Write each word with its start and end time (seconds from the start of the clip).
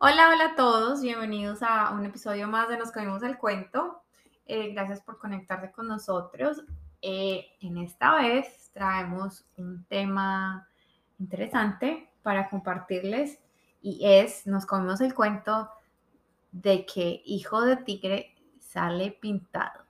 Hola, 0.00 0.30
hola 0.32 0.44
a 0.52 0.54
todos, 0.54 1.02
bienvenidos 1.02 1.60
a 1.60 1.90
un 1.90 2.06
episodio 2.06 2.46
más 2.46 2.68
de 2.68 2.78
Nos 2.78 2.92
Comimos 2.92 3.20
el 3.24 3.36
Cuento. 3.36 4.00
Eh, 4.46 4.72
gracias 4.72 5.00
por 5.00 5.18
conectarse 5.18 5.72
con 5.72 5.88
nosotros. 5.88 6.62
Eh, 7.02 7.46
en 7.60 7.78
esta 7.78 8.14
vez 8.14 8.70
traemos 8.72 9.44
un 9.56 9.84
tema 9.86 10.68
interesante 11.18 12.08
para 12.22 12.48
compartirles 12.48 13.40
y 13.82 13.98
es, 14.02 14.46
nos 14.46 14.66
comimos 14.66 15.00
el 15.00 15.14
cuento 15.14 15.68
de 16.52 16.86
que 16.86 17.20
hijo 17.24 17.62
de 17.62 17.78
tigre 17.78 18.36
sale 18.60 19.10
pintado. 19.20 19.82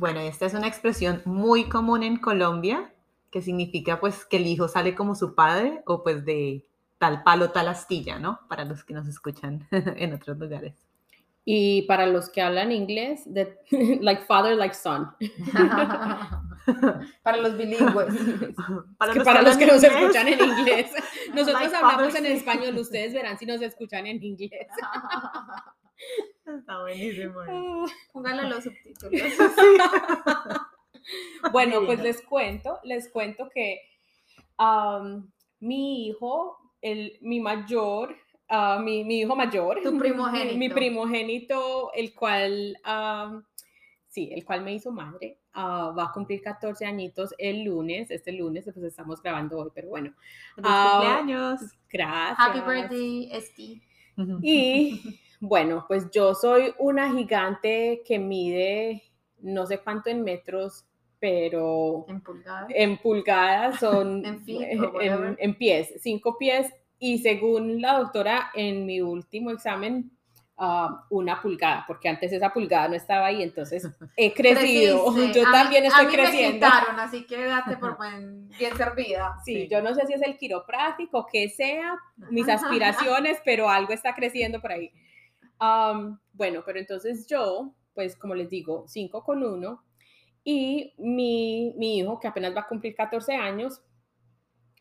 Bueno, 0.00 0.20
esta 0.20 0.46
es 0.46 0.54
una 0.54 0.66
expresión 0.66 1.20
muy 1.26 1.68
común 1.68 2.04
en 2.04 2.16
Colombia 2.16 2.90
que 3.30 3.42
significa 3.42 4.00
pues 4.00 4.24
que 4.24 4.38
el 4.38 4.46
hijo 4.46 4.66
sale 4.66 4.94
como 4.94 5.14
su 5.14 5.34
padre 5.34 5.82
o 5.84 6.02
pues 6.02 6.24
de 6.24 6.64
tal 7.04 7.22
palo, 7.22 7.50
tal 7.50 7.68
astilla, 7.68 8.18
¿no? 8.18 8.40
Para 8.48 8.64
los 8.64 8.82
que 8.82 8.94
nos 8.94 9.06
escuchan 9.06 9.68
en 9.70 10.14
otros 10.14 10.38
lugares. 10.38 10.74
Y 11.44 11.82
para 11.82 12.06
los 12.06 12.30
que 12.30 12.40
hablan 12.40 12.72
inglés, 12.72 13.24
de, 13.26 13.58
like 14.00 14.24
father, 14.24 14.56
like 14.56 14.74
son. 14.74 15.14
para 17.22 17.36
los 17.36 17.58
bilingües. 17.58 18.14
Para, 18.96 19.14
los, 19.14 19.22
para 19.22 19.40
que 19.40 19.46
los 19.46 19.56
que 19.58 19.66
nos 19.66 19.84
escuchan 19.84 20.28
en 20.28 20.42
inglés. 20.42 20.90
Nosotros 21.34 21.74
hablamos 21.74 22.14
en 22.14 22.24
español, 22.24 22.78
ustedes 22.78 23.12
verán 23.12 23.38
si 23.38 23.44
nos 23.44 23.60
escuchan 23.60 24.06
en 24.06 24.24
inglés. 24.24 24.68
Está 26.46 26.80
buenísimo. 26.80 27.34
Pónganle 28.14 28.48
los 28.48 28.64
subtítulos. 28.64 29.20
bueno, 31.52 31.84
pues 31.84 32.00
les 32.00 32.22
cuento, 32.22 32.80
les 32.82 33.12
cuento 33.12 33.50
que 33.52 33.82
um, 34.58 35.30
mi 35.60 36.06
hijo 36.06 36.63
el, 36.84 37.18
mi 37.22 37.40
mayor, 37.40 38.14
uh, 38.50 38.80
mi, 38.82 39.04
mi, 39.04 39.20
hijo 39.20 39.34
mayor. 39.34 39.80
Tu 39.82 39.98
primogénito. 39.98 40.58
Mi, 40.58 40.68
primogénito, 40.68 41.92
el 41.94 42.14
cual, 42.14 42.76
uh, 42.84 43.40
sí, 44.06 44.30
el 44.32 44.44
cual 44.44 44.62
me 44.62 44.74
hizo 44.74 44.92
madre, 44.92 45.38
uh, 45.56 45.96
va 45.96 46.04
a 46.04 46.12
cumplir 46.12 46.42
14 46.42 46.84
añitos 46.84 47.34
el 47.38 47.64
lunes, 47.64 48.10
este 48.10 48.32
lunes, 48.32 48.64
pues 48.64 48.84
estamos 48.84 49.22
grabando 49.22 49.58
hoy, 49.58 49.70
pero 49.74 49.88
bueno. 49.88 50.12
cumpleaños! 50.56 51.60
Gracias. 51.90 52.38
Happy 52.38 52.60
birthday, 52.60 53.30
Esti. 53.32 53.82
Y 54.42 55.20
bueno, 55.40 55.86
pues 55.88 56.10
yo 56.10 56.34
soy 56.34 56.74
una 56.78 57.12
gigante 57.12 58.02
que 58.06 58.18
mide 58.18 59.02
no 59.40 59.66
sé 59.66 59.78
cuánto 59.78 60.10
en 60.10 60.22
metros, 60.22 60.84
pero 61.24 62.04
en 62.06 62.20
pulgadas, 62.20 62.66
en 62.68 62.98
pulgadas 62.98 63.80
son 63.80 64.26
en, 64.46 64.90
en, 65.00 65.36
en, 65.38 65.54
pies, 65.54 65.94
cinco 66.02 66.36
pies 66.36 66.70
y 66.98 67.20
según 67.20 67.80
la 67.80 67.98
doctora 67.98 68.50
en 68.52 68.84
mi 68.84 69.00
último 69.00 69.50
examen 69.50 70.10
ah, 70.58 71.06
una 71.08 71.40
pulgada, 71.40 71.86
porque 71.86 72.10
antes 72.10 72.30
esa 72.30 72.52
pulgada 72.52 72.88
no 72.88 72.94
estaba 72.94 73.24
ahí, 73.24 73.42
entonces 73.42 73.88
he 74.18 74.34
crecido. 74.34 75.16
Yo 75.32 75.50
también 75.50 75.86
estoy 75.86 76.04
a 76.04 76.08
mí 76.08 76.14
creciendo. 76.14 76.66
Me 76.66 76.72
quitaron, 76.72 77.00
así 77.00 77.26
que 77.26 77.42
date 77.42 77.78
por 77.78 77.96
bien 78.58 78.76
servida. 78.76 79.38
Sí, 79.46 79.66
yo 79.70 79.80
no 79.80 79.94
sé 79.94 80.06
si 80.06 80.12
es 80.12 80.20
el 80.20 80.36
quiropráctico, 80.36 81.26
que 81.26 81.48
sea, 81.48 81.96
mis 82.28 82.46
aspiraciones, 82.50 83.38
pero 83.46 83.70
algo 83.70 83.94
está 83.94 84.14
creciendo 84.14 84.60
por 84.60 84.72
ahí. 84.72 84.92
bueno, 86.34 86.62
pero 86.66 86.78
entonces 86.78 87.26
yo, 87.26 87.72
pues 87.94 88.14
como 88.14 88.34
les 88.34 88.50
digo, 88.50 88.84
5 88.86 89.24
con 89.24 89.42
1, 89.42 89.82
y 90.44 90.92
mi, 90.98 91.72
mi 91.78 91.98
hijo, 91.98 92.20
que 92.20 92.28
apenas 92.28 92.54
va 92.54 92.60
a 92.60 92.68
cumplir 92.68 92.94
14 92.94 93.34
años, 93.34 93.82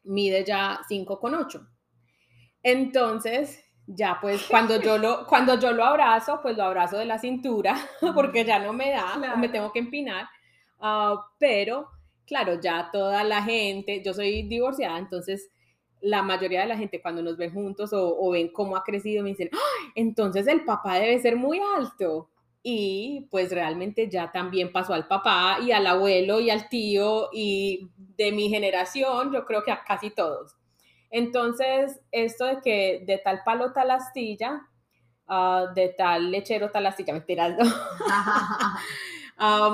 mide 0.03 0.43
ya 0.43 0.81
5,8. 0.89 1.65
Entonces, 2.61 3.63
ya 3.87 4.17
pues 4.21 4.43
cuando 4.49 4.79
yo 4.81 4.97
lo 4.97 5.25
cuando 5.25 5.59
yo 5.59 5.71
lo 5.71 5.85
abrazo, 5.85 6.39
pues 6.41 6.57
lo 6.57 6.63
abrazo 6.63 6.97
de 6.97 7.05
la 7.05 7.17
cintura 7.17 7.75
porque 8.15 8.45
ya 8.45 8.59
no 8.59 8.73
me 8.73 8.91
da, 8.91 9.35
me 9.37 9.49
tengo 9.49 9.71
que 9.71 9.79
empinar. 9.79 10.27
Uh, 10.79 11.17
pero 11.39 11.87
claro, 12.25 12.59
ya 12.59 12.89
toda 12.91 13.23
la 13.23 13.41
gente, 13.41 14.01
yo 14.03 14.13
soy 14.13 14.43
divorciada, 14.43 14.97
entonces 14.97 15.49
la 16.01 16.21
mayoría 16.21 16.61
de 16.61 16.67
la 16.67 16.77
gente 16.77 17.01
cuando 17.01 17.21
nos 17.21 17.37
ven 17.37 17.53
juntos 17.53 17.93
o, 17.93 18.17
o 18.19 18.31
ven 18.31 18.51
cómo 18.51 18.75
ha 18.75 18.83
crecido 18.83 19.23
me 19.23 19.29
dicen, 19.29 19.49
entonces 19.95 20.47
el 20.47 20.65
papá 20.65 20.95
debe 20.95 21.17
ser 21.19 21.37
muy 21.37 21.61
alto 21.77 22.29
y 22.65 23.27
pues 23.29 23.51
realmente 23.51 24.09
ya 24.09 24.31
también 24.31 24.71
pasó 24.71 24.93
al 24.93 25.07
papá 25.07 25.57
y 25.61 25.73
al 25.73 25.85
abuelo 25.85 26.39
y 26.39 26.49
al 26.49 26.69
tío 26.69 27.29
y 27.33 27.89
de 27.97 28.31
mi 28.31 28.49
generación, 28.49 29.33
yo 29.33 29.45
creo 29.45 29.63
que 29.65 29.71
a 29.71 29.83
casi 29.83 30.11
todos. 30.11 30.55
Entonces, 31.09 31.99
esto 32.11 32.45
de 32.45 32.61
que 32.61 33.03
de 33.05 33.17
tal 33.17 33.41
palo 33.43 33.73
tal 33.73 33.91
astilla, 33.91 34.61
ah, 35.27 35.65
de 35.75 35.89
tal 35.89 36.31
lechero 36.31 36.71
tal 36.71 36.85
astilla, 36.85 37.13
mentiras, 37.13 37.55
¿no? 37.57 37.65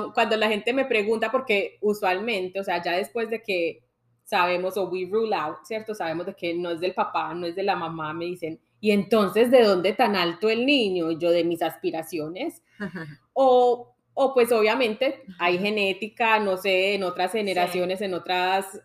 um, 0.02 0.12
cuando 0.14 0.36
la 0.36 0.48
gente 0.48 0.72
me 0.72 0.84
pregunta, 0.84 1.30
porque 1.30 1.78
usualmente, 1.80 2.58
o 2.58 2.64
sea, 2.64 2.82
ya 2.82 2.92
después 2.92 3.30
de 3.30 3.40
que 3.40 3.84
sabemos 4.24 4.76
o 4.76 4.88
we 4.88 5.08
rule 5.10 5.34
out, 5.34 5.58
¿cierto? 5.64 5.94
Sabemos 5.94 6.26
de 6.26 6.34
que 6.34 6.54
no 6.54 6.70
es 6.72 6.80
del 6.80 6.94
papá, 6.94 7.34
no 7.34 7.46
es 7.46 7.54
de 7.54 7.62
la 7.62 7.76
mamá, 7.76 8.12
me 8.12 8.24
dicen, 8.24 8.60
y 8.80 8.92
entonces, 8.92 9.50
¿de 9.50 9.62
dónde 9.62 9.92
tan 9.92 10.16
alto 10.16 10.48
el 10.48 10.64
niño? 10.64 11.10
Yo 11.12 11.30
de 11.30 11.44
mis 11.44 11.62
aspiraciones. 11.62 12.62
o, 13.34 13.94
o, 14.14 14.34
pues 14.34 14.50
obviamente 14.52 15.22
hay 15.38 15.58
genética, 15.58 16.38
no 16.40 16.56
sé, 16.56 16.94
en 16.94 17.04
otras 17.04 17.32
generaciones, 17.32 18.00
en 18.00 18.14
otras, 18.14 18.80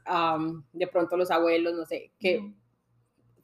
de 0.73 0.88
pronto 0.88 1.17
los 1.17 1.31
abuelos, 1.31 1.73
no 1.73 1.85
sé, 1.85 2.11
que 2.19 2.53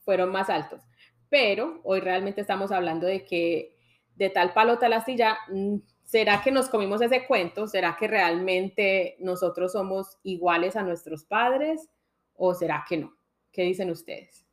fueron 0.03 0.31
más 0.31 0.49
altos. 0.49 0.81
Pero 1.29 1.79
hoy 1.83 2.01
realmente 2.01 2.41
estamos 2.41 2.71
hablando 2.71 3.07
de 3.07 3.23
que 3.25 3.77
de 4.15 4.29
tal 4.29 4.53
palo, 4.53 4.77
tal 4.77 4.93
astilla, 4.93 5.37
mm, 5.49 5.77
¿será 6.03 6.41
que 6.43 6.51
nos 6.51 6.69
comimos 6.69 7.01
ese 7.01 7.25
cuento? 7.25 7.67
¿Será 7.67 7.95
que 7.97 8.07
realmente 8.07 9.15
nosotros 9.19 9.71
somos 9.71 10.17
iguales 10.23 10.75
a 10.75 10.83
nuestros 10.83 11.23
padres? 11.23 11.89
¿O 12.35 12.53
será 12.53 12.85
que 12.87 12.97
no? 12.97 13.15
¿Qué 13.51 13.63
dicen 13.63 13.89
ustedes? 13.89 14.45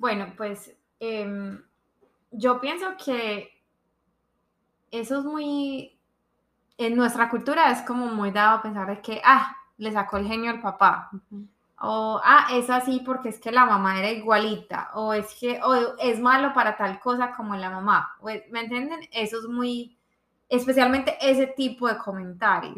Bueno, 0.00 0.32
pues 0.34 0.74
em, 0.98 1.62
yo 2.30 2.58
pienso 2.58 2.96
que 2.96 3.50
eso 4.90 5.18
es 5.18 5.24
muy, 5.26 6.00
en 6.78 6.96
nuestra 6.96 7.28
cultura 7.28 7.70
es 7.70 7.82
como 7.82 8.06
muy 8.06 8.30
dado 8.30 8.56
a 8.56 8.62
pensar 8.62 8.86
de 8.88 9.02
que, 9.02 9.20
ah, 9.22 9.54
le 9.76 9.92
sacó 9.92 10.16
el 10.16 10.26
genio 10.26 10.52
al 10.52 10.62
papá. 10.62 11.10
O, 11.82 12.18
ah, 12.24 12.48
es 12.52 12.70
así 12.70 13.02
porque 13.04 13.28
es 13.28 13.38
que 13.38 13.52
la 13.52 13.66
mamá 13.66 13.98
era 13.98 14.10
igualita. 14.10 14.90
O 14.94 15.12
es 15.12 15.34
que, 15.38 15.60
o 15.62 15.98
es 15.98 16.18
malo 16.18 16.54
para 16.54 16.78
tal 16.78 16.98
cosa 16.98 17.34
como 17.36 17.54
la 17.56 17.68
mamá. 17.68 18.16
¿Me 18.22 18.60
entienden? 18.60 19.00
Eso 19.12 19.38
es 19.38 19.48
muy, 19.48 19.98
especialmente 20.48 21.18
ese 21.20 21.46
tipo 21.46 21.88
de 21.88 21.98
comentarios. 21.98 22.74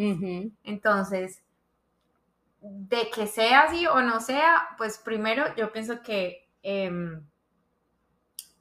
Entonces, 0.64 1.40
de 2.60 3.10
que 3.10 3.28
sea 3.28 3.62
así 3.62 3.86
o 3.86 4.02
no 4.02 4.20
sea, 4.20 4.70
pues 4.76 4.98
primero 4.98 5.44
yo 5.56 5.70
pienso 5.70 6.02
que 6.02 6.41
Em, 6.62 7.24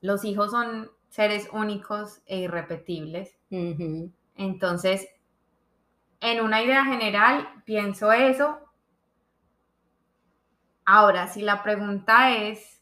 los 0.02 0.26
hijos 0.26 0.52
son 0.52 0.90
seres 1.10 1.48
únicos 1.52 2.22
e 2.26 2.40
irrepetibles. 2.40 3.38
Entonces, 4.36 5.08
en 6.22 6.42
una 6.42 6.62
idea 6.62 6.86
general, 6.86 7.64
pienso 7.66 8.12
eso. 8.12 8.60
Ahora, 10.86 11.28
si 11.28 11.42
la 11.42 11.64
pregunta 11.64 12.32
es 12.38 12.82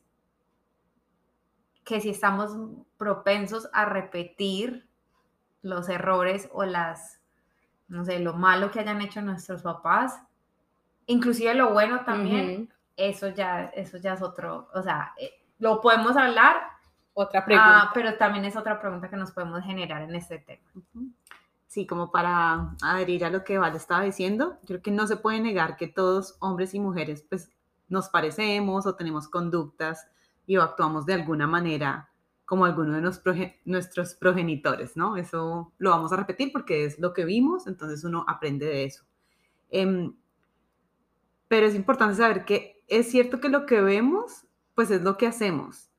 que 1.84 2.00
si 2.02 2.09
estamos 2.09 2.52
propensos 2.97 3.68
a 3.74 3.85
repetir 3.85 4.88
los 5.62 5.90
errores 5.90 6.50
o 6.53 6.63
las, 6.63 7.19
no 7.88 8.06
sé, 8.06 8.19
lo 8.19 8.34
malo 8.34 8.72
que 8.72 8.79
hayan 8.79 9.02
hecho 9.02 9.22
nuestros 9.22 9.63
papás, 9.63 10.22
inclusive 11.08 11.56
lo 11.56 11.74
bueno 11.74 12.05
también, 12.05 12.72
eso 12.99 13.29
ya, 13.29 13.66
eso 13.73 13.97
ya 13.97 14.13
es 14.13 14.22
otro, 14.22 14.69
o 14.73 14.84
sea, 14.84 15.13
eh, 15.17 15.31
lo 15.57 15.81
podemos 15.81 16.16
hablar. 16.17 16.57
Otra 17.13 17.43
pregunta. 17.43 17.81
Ah, 17.81 17.91
pero 17.93 18.16
también 18.16 18.46
es 18.46 18.55
otra 18.55 18.79
pregunta 18.79 19.09
que 19.09 19.17
nos 19.17 19.31
podemos 19.31 19.63
generar 19.63 20.01
en 20.03 20.16
este 20.16 20.40
tema. 20.40 20.69
Sí, 21.67 21.85
como 21.85 22.11
para 22.11 22.75
adherir 22.81 23.25
a 23.25 23.29
lo 23.29 23.43
que 23.43 23.57
Val 23.57 23.75
estaba 23.75 24.03
diciendo, 24.03 24.57
yo 24.61 24.67
creo 24.67 24.81
que 24.81 24.91
no 24.91 25.05
se 25.05 25.17
puede 25.17 25.40
negar 25.40 25.75
que 25.75 25.87
todos, 25.87 26.37
hombres 26.40 26.73
y 26.73 26.79
mujeres, 26.79 27.25
pues 27.28 27.51
nos 27.90 28.09
parecemos 28.09 28.85
o 28.85 28.96
tenemos 28.96 29.28
conductas 29.28 30.07
y 30.45 30.57
o 30.57 30.63
actuamos 30.63 31.05
de 31.05 31.13
alguna 31.13 31.47
manera 31.47 32.09
como 32.45 32.66
alguno 32.66 32.93
de 32.93 33.02
nuestros 33.66 34.16
progenitores, 34.16 34.97
¿no? 34.97 35.17
Eso 35.17 35.72
lo 35.78 35.91
vamos 35.91 36.11
a 36.11 36.16
repetir 36.16 36.52
porque 36.52 36.85
es 36.85 36.97
lo 36.97 37.13
que 37.13 37.23
vimos, 37.23 37.67
entonces 37.67 38.03
uno 38.03 38.25
aprende 38.28 38.66
de 38.66 38.85
eso. 38.85 39.03
Em, 39.69 40.16
pero 41.47 41.67
es 41.67 41.75
importante 41.75 42.16
saber 42.16 42.45
que 42.45 42.78
es 42.90 43.09
cierto 43.09 43.40
que 43.40 43.50
lo 43.50 43.66
que 43.66 43.82
vemos, 43.82 44.46
pues 44.76 44.91
es 44.91 45.02
lo 45.02 45.18
que 45.18 45.28
hacemos. 45.28 45.90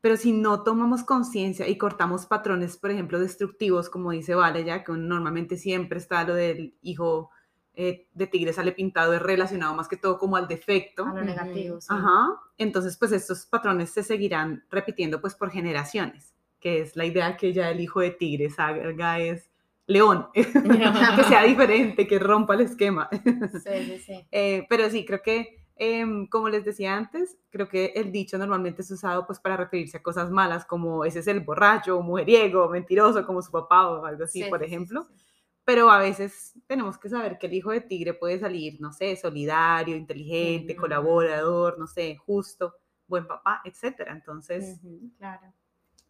Pero 0.00 0.16
si 0.16 0.32
no 0.32 0.62
tomamos 0.62 1.04
conciencia 1.04 1.68
y 1.68 1.78
cortamos 1.78 2.26
patrones, 2.26 2.76
por 2.76 2.90
ejemplo, 2.90 3.20
destructivos, 3.20 3.88
como 3.88 4.10
dice 4.10 4.34
Vale, 4.34 4.64
ya 4.64 4.82
que 4.82 4.92
normalmente 4.92 5.56
siempre 5.56 5.98
está 5.98 6.24
lo 6.24 6.34
del 6.34 6.74
hijo 6.82 7.30
eh, 7.74 8.06
de 8.12 8.26
tigre 8.26 8.52
sale 8.52 8.72
pintado 8.72 9.14
es 9.14 9.22
relacionado 9.22 9.74
más 9.74 9.88
que 9.88 9.96
todo 9.96 10.18
como 10.18 10.36
al 10.36 10.46
defecto. 10.46 11.06
A 11.06 11.14
lo 11.14 11.22
negativo, 11.22 11.80
sí. 11.80 11.88
Ajá. 11.90 12.38
Entonces, 12.58 12.98
pues 12.98 13.12
estos 13.12 13.46
patrones 13.46 13.90
se 13.90 14.02
seguirán 14.02 14.64
repitiendo 14.70 15.20
pues 15.20 15.34
por 15.34 15.50
generaciones, 15.50 16.34
que 16.60 16.82
es 16.82 16.96
la 16.96 17.06
idea 17.06 17.36
que 17.36 17.52
ya 17.52 17.70
el 17.70 17.80
hijo 17.80 18.00
de 18.00 18.10
tigre 18.10 18.50
salga 18.50 19.20
es 19.20 19.50
león, 19.86 20.28
que 20.34 20.44
sea 20.44 21.42
diferente, 21.46 22.06
que 22.06 22.18
rompa 22.18 22.54
el 22.54 22.62
esquema. 22.62 23.08
Sí, 23.10 23.84
sí, 23.84 23.98
sí. 23.98 24.26
Eh, 24.32 24.66
pero 24.68 24.90
sí, 24.90 25.06
creo 25.06 25.22
que, 25.22 25.61
em, 25.76 26.26
como 26.28 26.48
les 26.48 26.64
decía 26.64 26.96
antes, 26.96 27.38
creo 27.50 27.68
que 27.68 27.86
el 27.96 28.12
dicho 28.12 28.38
normalmente 28.38 28.82
es 28.82 28.90
usado 28.90 29.26
pues 29.26 29.40
para 29.40 29.56
referirse 29.56 29.96
a 29.98 30.02
cosas 30.02 30.30
malas, 30.30 30.64
como 30.64 31.04
ese 31.04 31.20
es 31.20 31.26
el 31.26 31.40
borracho, 31.40 32.00
mujeriego, 32.02 32.68
mentiroso, 32.68 33.26
como 33.26 33.42
su 33.42 33.50
papá 33.50 33.88
o 33.88 34.04
algo 34.04 34.24
así, 34.24 34.44
Sí, 34.44 34.50
por 34.50 34.62
ejemplo. 34.62 35.04
sí, 35.04 35.14
sí. 35.16 35.24
Pero 35.64 35.90
a 35.90 35.98
veces 35.98 36.54
tenemos 36.66 36.98
que 36.98 37.08
saber 37.08 37.38
que 37.38 37.46
el 37.46 37.54
hijo 37.54 37.70
de 37.70 37.80
tigre 37.80 38.14
puede 38.14 38.38
salir, 38.40 38.80
no 38.80 38.92
sé, 38.92 39.14
solidario, 39.16 39.96
inteligente, 39.96 40.72
Ujú. 40.72 40.82
colaborador, 40.82 41.78
no 41.78 41.86
sé, 41.86 42.16
justo, 42.16 42.74
buen 43.06 43.26
papá, 43.28 43.60
etcétera. 43.64 44.12
Entonces, 44.12 44.80
Ujú. 44.82 45.10
Claro. 45.18 45.52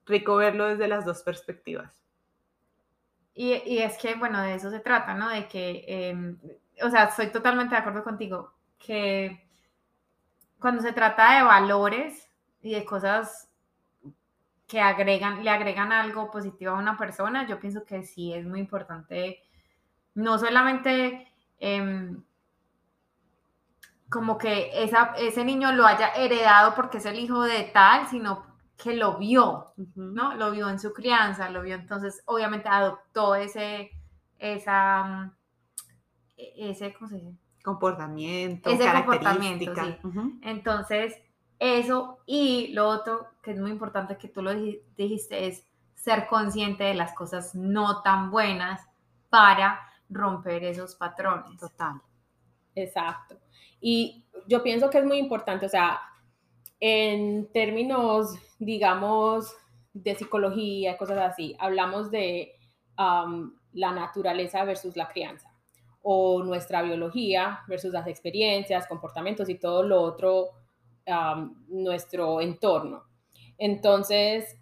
rico 0.07 0.37
verlo 0.37 0.67
desde 0.67 0.89
las 0.89 1.05
dos 1.05 1.23
perspectivas. 1.23 2.03
Y, 3.35 3.55
y 3.67 3.79
es 3.79 3.97
que, 3.99 4.15
bueno, 4.15 4.41
de 4.43 4.55
eso 4.55 4.71
se 4.71 4.81
trata, 4.81 5.15
¿no? 5.15 5.29
De 5.31 5.49
que, 5.49 5.85
em, 5.87 6.39
o 6.83 6.91
sea, 6.91 7.05
estoy 7.05 7.29
totalmente 7.29 7.75
de 7.75 7.81
acuerdo 7.81 8.05
contigo, 8.05 8.53
que 8.79 9.49
cuando 10.63 10.83
se 10.83 10.95
trata 10.95 11.37
de 11.37 11.43
valores 11.45 12.31
y 12.63 12.73
de 12.75 12.85
cosas 12.87 13.51
que 14.67 14.81
agregan, 14.81 15.45
le 15.45 15.51
agregan 15.51 15.93
algo 15.93 16.31
positivo 16.31 16.73
a 16.73 16.79
una 16.79 16.97
persona, 16.97 17.47
yo 17.47 17.61
pienso 17.61 17.85
que 17.85 18.03
sí 18.05 18.33
es 18.33 18.47
muy 18.47 18.61
importante, 18.61 19.43
no 20.15 20.39
solamente 20.39 21.29
em, 21.61 22.23
como 24.09 24.37
que 24.39 24.71
esa, 24.85 25.15
ese 25.17 25.45
niño 25.45 25.73
lo 25.73 25.87
haya 25.87 26.09
heredado 26.15 26.75
porque 26.75 26.99
es 26.99 27.07
el 27.07 27.19
hijo 27.19 27.43
de 27.43 27.65
tal, 27.65 28.07
sino 28.09 28.45
que 28.77 28.95
lo 28.95 29.17
vio. 29.19 29.73
¿no? 29.97 30.35
Lo 30.35 30.51
vio 30.51 30.69
en 30.69 30.79
su 30.79 30.93
crianza, 30.93 31.51
lo 31.51 31.63
vio, 31.63 31.77
entonces 31.77 32.23
obviamente 32.27 32.69
adoptó 32.69 33.35
ese, 33.35 33.91
esa, 34.39 35.05
mm, 35.05 35.33
e- 36.37 36.71
ese, 36.71 36.93
¿cómo 36.95 37.09
se 37.09 37.17
dice? 37.17 37.42
Comportamiento, 37.63 38.71
Ese 38.71 38.91
comportamiento. 38.93 39.73
Entonces, 40.43 41.17
eso 41.59 42.19
y 42.27 42.69
lo 42.73 42.89
otro 42.89 43.29
que 43.43 43.53
es 43.53 43.61
muy 43.61 43.71
importante 43.71 44.17
que 44.19 44.29
tú 44.29 44.43
lo 44.43 44.53
dij- 44.53 44.81
dijiste 44.97 45.47
es 45.47 45.65
ser 45.95 46.27
consciente 46.27 46.83
de 46.85 46.95
las 46.95 47.15
cosas 47.15 47.55
no 47.55 48.03
tan 48.03 48.31
buenas 48.31 48.81
para 49.31 49.81
romper 50.11 50.65
esos 50.65 50.97
patrones. 50.97 51.61
Total. 51.61 52.01
Exacto. 52.75 53.37
Y 53.81 54.25
yo 54.49 54.63
pienso 54.63 54.91
que 54.91 54.99
es 54.99 55.05
muy 55.05 55.19
importante, 55.19 55.67
o 55.67 55.69
sea, 55.69 56.01
en 56.81 57.51
términos, 57.53 58.35
digamos, 58.59 59.55
de 59.93 60.15
psicología, 60.17 60.97
cosas 60.99 61.19
así, 61.19 61.55
hablamos 61.61 62.11
de 62.11 62.57
um, 62.99 63.53
la 63.73 63.93
naturaleza 63.93 64.65
versus 64.65 64.97
la 64.97 65.09
crianza, 65.09 65.52
o 66.03 66.43
nuestra 66.43 66.83
biología 66.83 67.61
versus 67.69 67.93
las 67.93 68.07
experiencias, 68.07 68.87
comportamientos 68.87 69.49
y 69.49 69.55
todo 69.57 69.83
lo 69.83 70.03
otro, 70.03 70.51
um, 71.07 71.55
nuestro 71.69 72.41
entorno. 72.41 73.05
Entonces, 73.59 74.59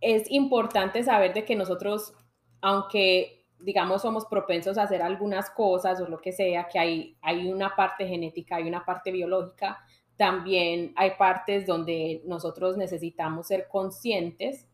es 0.00 0.30
importante 0.30 1.02
saber 1.02 1.34
de 1.34 1.44
que 1.44 1.56
nosotros, 1.56 2.14
aunque 2.60 3.38
digamos 3.60 4.02
somos 4.02 4.24
propensos 4.26 4.78
a 4.78 4.84
hacer 4.84 5.02
algunas 5.02 5.50
cosas 5.50 6.00
o 6.00 6.08
lo 6.08 6.20
que 6.20 6.32
sea, 6.32 6.68
que 6.68 6.78
hay, 6.78 7.16
hay 7.20 7.50
una 7.50 7.74
parte 7.74 8.06
genética, 8.06 8.56
hay 8.56 8.68
una 8.68 8.84
parte 8.84 9.10
biológica, 9.10 9.78
también 10.16 10.92
hay 10.96 11.12
partes 11.12 11.66
donde 11.66 12.22
nosotros 12.24 12.76
necesitamos 12.76 13.46
ser 13.48 13.68
conscientes 13.68 14.66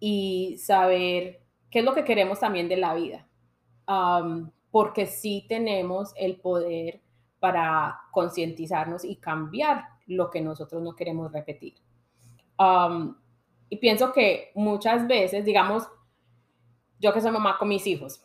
y 0.00 0.56
saber 0.58 1.40
qué 1.70 1.80
es 1.80 1.84
lo 1.84 1.94
que 1.94 2.04
queremos 2.04 2.40
también 2.40 2.68
de 2.68 2.76
la 2.76 2.94
vida, 2.94 3.26
um, 3.86 4.50
porque 4.70 5.06
sí 5.06 5.46
tenemos 5.48 6.12
el 6.16 6.40
poder 6.40 7.00
para 7.40 8.00
concientizarnos 8.10 9.04
y 9.04 9.16
cambiar 9.16 9.84
lo 10.06 10.30
que 10.30 10.40
nosotros 10.40 10.82
no 10.82 10.96
queremos 10.96 11.32
repetir. 11.32 11.74
Um, 12.58 13.14
y 13.68 13.76
pienso 13.76 14.12
que 14.12 14.50
muchas 14.54 15.06
veces, 15.06 15.44
digamos, 15.44 15.88
yo 16.98 17.12
que 17.12 17.20
soy 17.20 17.30
mamá 17.30 17.58
con 17.58 17.68
mis 17.68 17.86
hijos, 17.86 18.24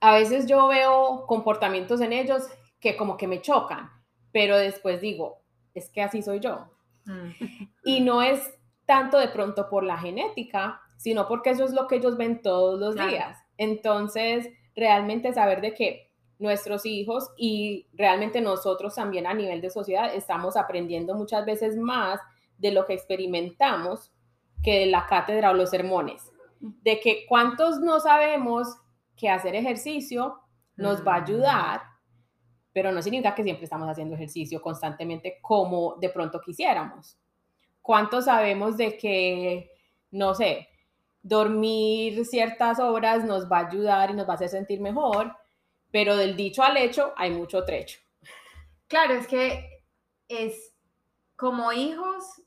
a 0.00 0.14
veces 0.14 0.46
yo 0.46 0.68
veo 0.68 1.24
comportamientos 1.26 2.00
en 2.00 2.12
ellos 2.12 2.44
que 2.80 2.96
como 2.96 3.16
que 3.16 3.26
me 3.26 3.40
chocan, 3.40 3.90
pero 4.32 4.56
después 4.56 5.00
digo, 5.00 5.42
es 5.74 5.88
que 5.90 6.02
así 6.02 6.22
soy 6.22 6.40
yo. 6.40 6.66
Mm. 7.04 7.30
Y 7.84 8.00
no 8.00 8.22
es 8.22 8.54
tanto 8.84 9.18
de 9.18 9.28
pronto 9.28 9.68
por 9.70 9.82
la 9.82 9.96
genética, 9.98 10.80
sino 10.96 11.26
porque 11.26 11.50
eso 11.50 11.64
es 11.64 11.72
lo 11.72 11.86
que 11.86 11.96
ellos 11.96 12.16
ven 12.16 12.42
todos 12.42 12.78
los 12.78 12.94
Claro. 12.94 13.10
días. 13.10 13.38
Entonces, 13.56 14.48
realmente 14.78 15.32
saber 15.32 15.60
de 15.60 15.74
que 15.74 16.10
nuestros 16.38 16.86
hijos 16.86 17.30
y 17.36 17.88
realmente 17.94 18.40
nosotros 18.40 18.94
también 18.94 19.26
a 19.26 19.34
nivel 19.34 19.60
de 19.60 19.70
sociedad 19.70 20.14
estamos 20.14 20.56
aprendiendo 20.56 21.14
muchas 21.14 21.44
veces 21.44 21.76
más 21.76 22.20
de 22.58 22.70
lo 22.72 22.86
que 22.86 22.94
experimentamos 22.94 24.12
que 24.62 24.80
de 24.80 24.86
la 24.86 25.06
cátedra 25.06 25.50
o 25.50 25.54
los 25.54 25.70
sermones. 25.70 26.32
De 26.60 27.00
que 27.00 27.26
cuántos 27.28 27.80
no 27.80 28.00
sabemos 28.00 28.68
que 29.16 29.28
hacer 29.28 29.54
ejercicio 29.54 30.38
nos 30.76 31.06
va 31.06 31.16
a 31.16 31.20
Mm. 31.20 31.24
ayudar, 31.24 31.82
pero 32.72 32.92
no 32.92 33.02
significa 33.02 33.34
que 33.34 33.42
siempre 33.42 33.64
estamos 33.64 33.88
haciendo 33.88 34.14
ejercicio 34.14 34.62
constantemente 34.62 35.38
como 35.42 35.96
de 35.96 36.08
pronto 36.08 36.40
quisiéramos. 36.40 37.18
¿Cuántos 37.82 38.26
sabemos 38.26 38.76
de 38.76 38.96
que, 38.96 39.70
no 40.10 40.34
sé, 40.34 40.68
dormir 41.22 42.24
ciertas 42.24 42.78
horas 42.78 43.24
nos 43.24 43.50
va 43.50 43.58
a 43.58 43.68
ayudar 43.68 44.10
y 44.10 44.14
nos 44.14 44.28
va 44.28 44.32
a 44.32 44.36
hacer 44.36 44.48
sentir 44.48 44.80
mejor, 44.80 45.36
pero 45.90 46.16
del 46.16 46.36
dicho 46.36 46.62
al 46.62 46.76
hecho 46.76 47.12
hay 47.16 47.30
mucho 47.30 47.64
trecho. 47.64 47.98
Claro, 48.86 49.14
es 49.14 49.26
que 49.26 49.82
es 50.28 50.72
como 51.36 51.72
hijos 51.72 52.42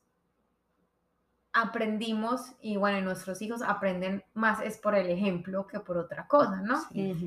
aprendimos 1.53 2.53
y 2.61 2.77
bueno, 2.77 3.01
nuestros 3.01 3.41
hijos 3.41 3.61
aprenden 3.61 4.23
más 4.33 4.61
es 4.61 4.77
por 4.77 4.95
el 4.95 5.09
ejemplo 5.09 5.67
que 5.67 5.79
por 5.79 5.97
otra 5.97 6.27
cosa, 6.27 6.61
¿no? 6.61 6.79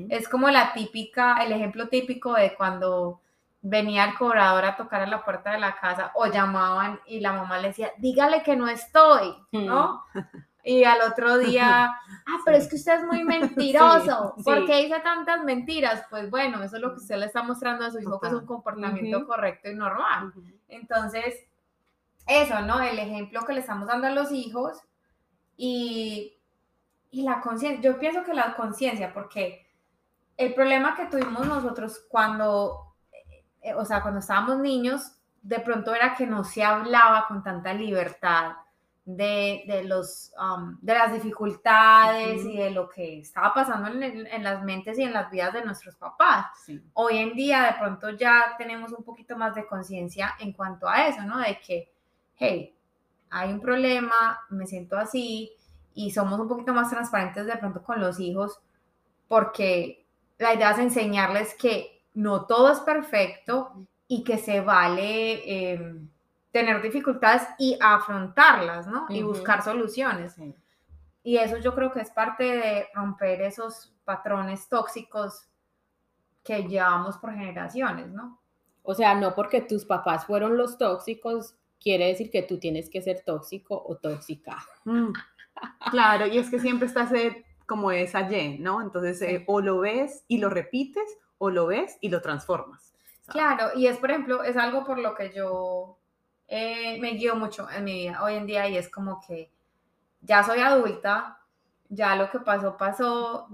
Es 0.09 0.27
como 0.27 0.49
la 0.49 0.73
típica, 0.73 1.43
el 1.43 1.51
ejemplo 1.51 1.89
típico 1.89 2.33
de 2.33 2.55
cuando 2.55 3.21
venía 3.61 4.05
el 4.05 4.15
cobrador 4.15 4.65
a 4.65 4.75
tocar 4.75 5.01
a 5.01 5.07
la 5.07 5.23
puerta 5.23 5.51
de 5.51 5.59
la 5.59 5.75
casa 5.75 6.11
o 6.15 6.27
llamaban 6.27 6.99
y 7.07 7.19
la 7.19 7.33
mamá 7.33 7.59
le 7.59 7.69
decía, 7.69 7.91
dígale 7.97 8.43
que 8.43 8.55
no 8.55 8.67
estoy, 8.67 9.35
¿no? 9.51 10.03
Y 10.67 10.83
al 10.83 10.99
otro 11.03 11.37
día, 11.37 11.85
ah, 12.25 12.37
pero 12.43 12.57
es 12.57 12.67
que 12.67 12.75
usted 12.75 12.95
es 12.95 13.05
muy 13.05 13.23
mentiroso, 13.23 14.33
Sí, 14.37 14.43
¿por 14.43 14.65
qué 14.65 14.83
dice 14.83 14.99
tantas 14.99 15.43
mentiras? 15.43 16.03
Pues 16.09 16.31
bueno, 16.31 16.63
eso 16.63 16.77
es 16.77 16.81
lo 16.81 16.89
que 16.89 17.01
usted 17.01 17.17
le 17.17 17.27
está 17.27 17.43
mostrando 17.43 17.85
a 17.85 17.91
su 17.91 17.99
hijo, 17.99 18.19
que 18.19 18.27
es 18.27 18.33
un 18.33 18.47
comportamiento 18.47 19.27
correcto 19.27 19.69
y 19.69 19.75
normal. 19.75 20.33
Entonces, 20.67 21.35
eso, 22.25 22.61
¿no? 22.61 22.81
El 22.81 22.97
ejemplo 22.97 23.45
que 23.45 23.53
le 23.53 23.59
estamos 23.59 23.87
dando 23.87 24.07
a 24.07 24.09
los 24.11 24.31
hijos 24.31 24.81
y, 25.55 26.35
y 27.11 27.21
la 27.21 27.41
conciencia. 27.41 27.79
Yo 27.79 27.99
pienso 27.99 28.23
que 28.23 28.33
la 28.33 28.55
conciencia, 28.55 29.13
porque 29.13 29.67
el 30.35 30.55
problema 30.55 30.95
que 30.95 31.05
tuvimos 31.05 31.45
nosotros 31.45 32.03
cuando, 32.09 32.95
eh, 33.61 33.75
o 33.75 33.85
sea, 33.85 34.01
cuando 34.01 34.19
estábamos 34.19 34.57
niños, 34.57 35.11
de 35.43 35.59
pronto 35.59 35.93
era 35.93 36.15
que 36.15 36.25
no 36.25 36.43
se 36.43 36.63
hablaba 36.63 37.27
con 37.27 37.43
tanta 37.43 37.71
libertad 37.71 38.53
de, 39.05 39.63
de 39.67 39.83
los, 39.83 40.31
um, 40.39 40.77
de 40.81 40.93
las 40.95 41.13
dificultades 41.13 42.43
y 42.43 42.57
de 42.57 42.71
lo 42.71 42.89
que 42.89 43.19
estaba 43.19 43.53
pasando 43.53 43.87
en, 43.89 44.01
en- 44.03 44.27
en 44.27 44.43
las 44.43 44.63
mentes 44.63 44.97
y 44.97 45.03
en 45.03 45.13
las 45.13 45.29
vidas 45.29 45.53
de 45.53 45.63
nuestros 45.63 45.95
papás 45.95 46.47
Sí. 46.65 46.81
hoy 46.93 47.17
en 47.19 47.35
día 47.35 47.63
de 47.63 47.73
pronto 47.79 48.09
ya 48.11 48.55
tenemos 48.57 48.91
un 48.93 49.03
poquito 49.03 49.37
más 49.37 49.53
de 49.55 49.65
conciencia 49.67 50.33
en 50.39 50.53
cuanto 50.53 50.89
a 50.89 51.07
eso, 51.07 51.21
¿no? 51.23 51.37
De 51.37 51.59
que, 51.59 51.91
hey, 52.37 52.75
hay 53.29 53.51
un 53.53 53.59
problema, 53.61 54.39
me 54.49 54.65
siento 54.65 54.97
así, 54.97 55.51
y 55.93 56.11
somos 56.11 56.39
un 56.39 56.47
poquito 56.47 56.73
más 56.73 56.89
transparentes 56.89 57.45
de 57.45 57.57
pronto 57.57 57.83
con 57.83 57.99
los 58.01 58.19
hijos, 58.19 58.59
porque 59.27 60.05
la 60.37 60.53
idea 60.53 60.71
es 60.71 60.79
enseñarles 60.79 61.53
que 61.55 62.01
no 62.13 62.45
todo 62.45 62.71
es 62.71 62.79
perfecto 62.79 63.85
y 64.07 64.23
que 64.23 64.37
se 64.37 64.61
vale 64.61 65.73
eh, 65.73 65.95
tener 66.55 66.81
dificultades 66.81 67.45
y 67.59 67.77
afrontarlas, 67.81 68.87
¿no? 68.87 69.07
Y 69.09 69.21
Ujú. 69.21 69.33
buscar 69.33 69.61
soluciones. 69.61 70.35
Sí. 70.35 70.55
Y 71.21 71.35
eso 71.35 71.57
yo 71.57 71.75
creo 71.75 71.91
que 71.91 71.99
es 71.99 72.09
parte 72.11 72.45
de 72.45 72.87
romper 72.93 73.41
esos 73.41 73.93
patrones 74.05 74.69
tóxicos 74.69 75.49
que 76.45 76.63
llevamos 76.63 77.17
por 77.17 77.33
generaciones, 77.33 78.07
¿no? 78.07 78.39
O 78.83 78.93
sea, 78.95 79.15
no 79.15 79.35
porque 79.35 79.59
tus 79.59 79.83
papás 79.83 80.25
fueron 80.25 80.55
los 80.55 80.77
tóxicos, 80.77 81.57
quiere 81.77 82.07
decir 82.07 82.31
que 82.31 82.43
tú 82.43 82.57
tienes 82.57 82.89
que 82.89 83.01
ser 83.01 83.23
tóxico 83.25 83.83
o 83.85 83.97
tóxica. 83.97 84.55
Mm, 84.85 85.11
Claro, 85.91 86.25
y 86.25 86.37
es 86.37 86.49
que 86.49 86.59
siempre 86.59 86.87
está 86.87 87.03
ese 87.03 87.43
como 87.65 87.91
esa 87.91 88.31
Y, 88.31 88.59
¿no? 88.59 88.81
Entonces, 88.81 89.21
eh, 89.21 89.43
o 89.47 89.59
lo 89.59 89.79
ves 89.79 90.23
y 90.29 90.37
lo 90.37 90.49
repites, 90.49 91.17
o 91.37 91.49
lo 91.49 91.67
ves 91.67 91.97
y 91.99 92.07
lo 92.07 92.21
transformas. 92.21 92.93
Claro, 93.27 93.77
y 93.77 93.87
es, 93.87 93.97
por 93.97 94.11
ejemplo, 94.11 94.41
es 94.43 94.55
algo 94.55 94.85
por 94.85 94.99
lo 94.99 95.15
que 95.15 95.33
yo 95.33 95.99
eh, 96.47 96.99
me 96.99 97.11
guío 97.11 97.35
mucho 97.35 97.69
en 97.69 97.83
mi 97.83 97.93
vida. 97.93 98.23
Hoy 98.23 98.35
en 98.35 98.45
día 98.45 98.67
y 98.67 98.77
es 98.77 98.89
como 98.89 99.19
que 99.25 99.51
ya 100.21 100.43
soy 100.43 100.59
adulta, 100.59 101.39
ya 101.89 102.15
lo 102.15 102.29
que 102.29 102.39
pasó, 102.39 102.77
pasó, 102.77 103.47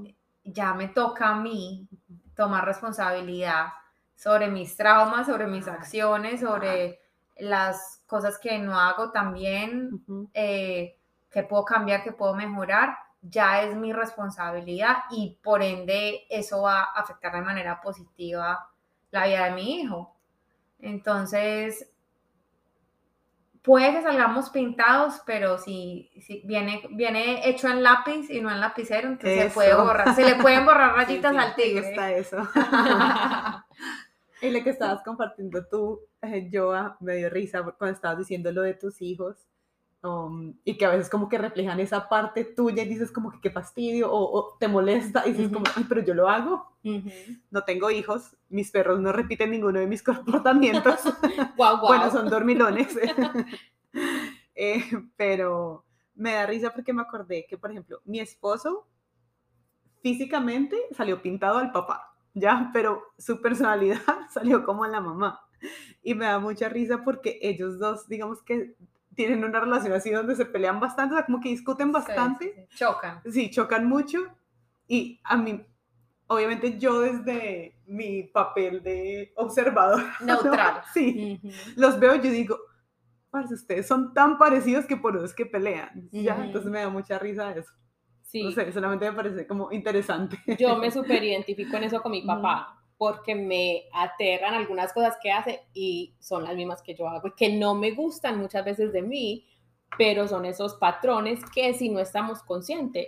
ya 0.43 0.73
me 0.73 0.87
toca 0.87 1.29
a 1.29 1.35
mí 1.35 1.87
tomar 2.35 2.65
responsabilidad 2.65 3.67
sobre 4.15 4.47
mis 4.49 4.75
traumas, 4.75 5.27
sobre 5.27 5.47
mis 5.47 5.67
acciones, 5.67 6.41
sobre 6.41 6.99
las 7.37 8.03
cosas 8.05 8.37
que 8.37 8.59
no 8.59 8.79
hago 8.79 9.11
también, 9.11 10.03
eh, 10.33 10.97
que 11.29 11.43
puedo 11.43 11.65
cambiar, 11.65 12.03
que 12.03 12.11
puedo 12.11 12.35
mejorar, 12.35 12.95
ya 13.21 13.63
es 13.63 13.75
mi 13.75 13.93
responsabilidad 13.93 14.97
y 15.11 15.37
por 15.43 15.61
ende 15.61 16.25
eso 16.29 16.63
va 16.63 16.81
a 16.81 17.01
afectar 17.01 17.33
de 17.33 17.41
manera 17.41 17.81
positiva 17.81 18.69
la 19.11 19.27
vida 19.27 19.45
de 19.45 19.51
mi 19.51 19.81
hijo. 19.81 20.15
Entonces, 20.79 21.91
puede 23.61 23.93
que 23.93 24.01
salgamos 24.01 24.49
pintados, 24.49 25.21
pero 25.25 25.57
si, 25.57 26.09
si 26.21 26.41
viene, 26.45 26.81
viene 26.91 27.47
hecho 27.47 27.67
en 27.67 27.83
lápiz 27.83 28.29
y 28.29 28.41
no 28.41 28.51
en 28.51 28.59
lapicero, 28.59 29.07
entonces 29.07 29.43
se 29.43 29.49
puede 29.51 29.75
borrar, 29.75 30.15
se 30.15 30.25
le 30.25 30.35
pueden 30.35 30.65
borrar 30.65 30.93
rayitas 30.95 31.35
al 31.35 31.55
tigre. 31.55 31.89
está 31.89 32.11
eso. 32.11 32.37
y 34.41 34.49
lo 34.49 34.63
que 34.63 34.71
estabas 34.71 35.03
compartiendo 35.03 35.65
tú, 35.67 36.01
eh, 36.21 36.49
Joa, 36.51 36.97
me 36.99 37.17
dio 37.17 37.29
risa 37.29 37.63
cuando 37.77 37.95
estabas 37.95 38.19
diciendo 38.19 38.51
lo 38.51 38.63
de 38.63 38.73
tus 38.73 39.01
hijos. 39.01 39.47
Um, 40.03 40.55
y 40.63 40.79
que 40.79 40.85
a 40.85 40.89
veces 40.89 41.11
como 41.11 41.29
que 41.29 41.37
reflejan 41.37 41.79
esa 41.79 42.09
parte 42.09 42.43
tuya 42.43 42.81
y 42.81 42.87
dices 42.87 43.11
como 43.11 43.31
que 43.31 43.39
qué 43.39 43.51
fastidio 43.51 44.11
o, 44.11 44.57
te 44.59 44.67
molesta 44.67 45.27
y 45.27 45.33
dices 45.33 45.51
como, 45.53 45.65
ay, 45.75 45.85
pero 45.87 46.01
yo 46.01 46.15
lo 46.15 46.27
hago. 46.27 46.71
No 47.51 47.63
tengo 47.65 47.91
hijos, 47.91 48.35
mis 48.49 48.71
perros 48.71 48.99
no 48.99 49.11
repiten 49.11 49.51
ninguno 49.51 49.79
de 49.79 49.85
mis 49.85 50.01
comportamientos. 50.03 51.01
bueno, 51.57 52.11
son 52.11 52.29
dormilones. 52.29 52.97
Eh, 54.53 54.83
pero 55.15 55.85
me 56.13 56.33
da 56.33 56.45
risa 56.45 56.71
porque 56.71 56.93
me 56.93 57.01
acordé 57.01 57.45
que, 57.49 57.57
por 57.57 57.71
ejemplo, 57.71 58.01
mi 58.05 58.19
esposo 58.19 58.85
físicamente 60.01 60.75
salió 60.95 61.21
pintado 61.21 61.57
al 61.57 61.71
papá, 61.71 62.13
¿ya? 62.33 62.69
Pero 62.73 63.01
su 63.17 63.41
personalidad 63.41 64.01
salió 64.29 64.63
como 64.63 64.83
a 64.83 64.89
la 64.89 65.01
mamá. 65.01 65.41
Y 66.03 66.13
me 66.15 66.25
da 66.25 66.37
mucha 66.37 66.69
risa 66.69 67.03
porque 67.03 67.39
ellos 67.41 67.79
dos, 67.79 68.07
digamos 68.07 68.43
que 68.43 68.75
tienen 69.15 69.43
una 69.43 69.59
relación 69.59 69.93
así 69.93 70.11
donde 70.11 70.35
se 70.35 70.45
pelean 70.45 70.79
bastante, 70.79 71.15
o 71.15 71.17
sea, 71.17 71.25
como 71.25 71.39
que 71.39 71.49
discuten 71.49 71.91
bastante. 71.91 72.67
Chocan. 72.75 73.21
Sí, 73.31 73.49
chocan 73.49 73.87
mucho. 73.87 74.19
Y 74.87 75.19
a 75.23 75.37
mí, 75.37 75.65
obviamente 76.27 76.77
yo 76.77 77.01
desde 77.01 77.75
mi 77.85 78.23
papel 78.23 78.81
de 78.83 79.33
observador. 79.35 80.03
Neutral. 80.21 80.81
Sí, 80.93 81.39
los 81.75 81.99
veo 81.99 82.15
y 82.15 82.21
yo 82.21 82.31
digo, 82.31 82.57
ustedes 83.51 83.87
son 83.87 84.13
tan 84.13 84.37
parecidos 84.37 84.85
que 84.85 84.97
por 84.97 85.15
eso 85.15 85.25
es 85.25 85.33
que 85.33 85.45
pelean. 85.45 86.09
Ya, 86.11 86.43
entonces 86.43 86.69
me 86.71 86.79
da 86.79 86.89
mucha 86.89 87.19
risa 87.19 87.51
eso. 87.55 87.71
Sí. 88.23 88.43
No 88.43 88.51
sé, 88.51 88.71
solamente 88.71 89.09
me 89.09 89.15
parece 89.15 89.45
como 89.45 89.71
interesante. 89.71 90.37
Yo 90.57 90.77
me 90.77 90.89
super 90.91 91.21
identifico 91.23 91.75
en 91.75 91.83
eso 91.83 92.01
con 92.01 92.11
mi 92.11 92.21
papá 92.21 92.80
porque 93.01 93.33
me 93.33 93.85
aterran 93.93 94.53
algunas 94.53 94.93
cosas 94.93 95.17
que 95.19 95.31
hace 95.31 95.63
y 95.73 96.13
son 96.19 96.43
las 96.43 96.55
mismas 96.55 96.83
que 96.83 96.93
yo 96.93 97.07
hago 97.07 97.33
que 97.35 97.49
no 97.49 97.73
me 97.73 97.93
gustan 97.93 98.37
muchas 98.37 98.63
veces 98.63 98.93
de 98.93 99.01
mí, 99.01 99.47
pero 99.97 100.27
son 100.27 100.45
esos 100.45 100.75
patrones 100.75 101.39
que 101.51 101.73
si 101.73 101.89
no 101.89 101.99
estamos 101.99 102.43
conscientes, 102.43 103.07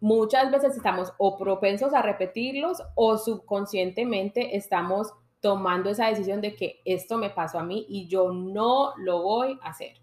muchas 0.00 0.50
veces 0.50 0.76
estamos 0.76 1.12
o 1.18 1.38
propensos 1.38 1.94
a 1.94 2.02
repetirlos 2.02 2.82
o 2.96 3.16
subconscientemente 3.16 4.56
estamos 4.56 5.14
tomando 5.38 5.90
esa 5.90 6.08
decisión 6.08 6.40
de 6.40 6.56
que 6.56 6.80
esto 6.84 7.16
me 7.16 7.30
pasó 7.30 7.60
a 7.60 7.64
mí 7.64 7.86
y 7.88 8.08
yo 8.08 8.32
no 8.32 8.94
lo 8.96 9.22
voy 9.22 9.56
a 9.62 9.68
hacer. 9.68 10.00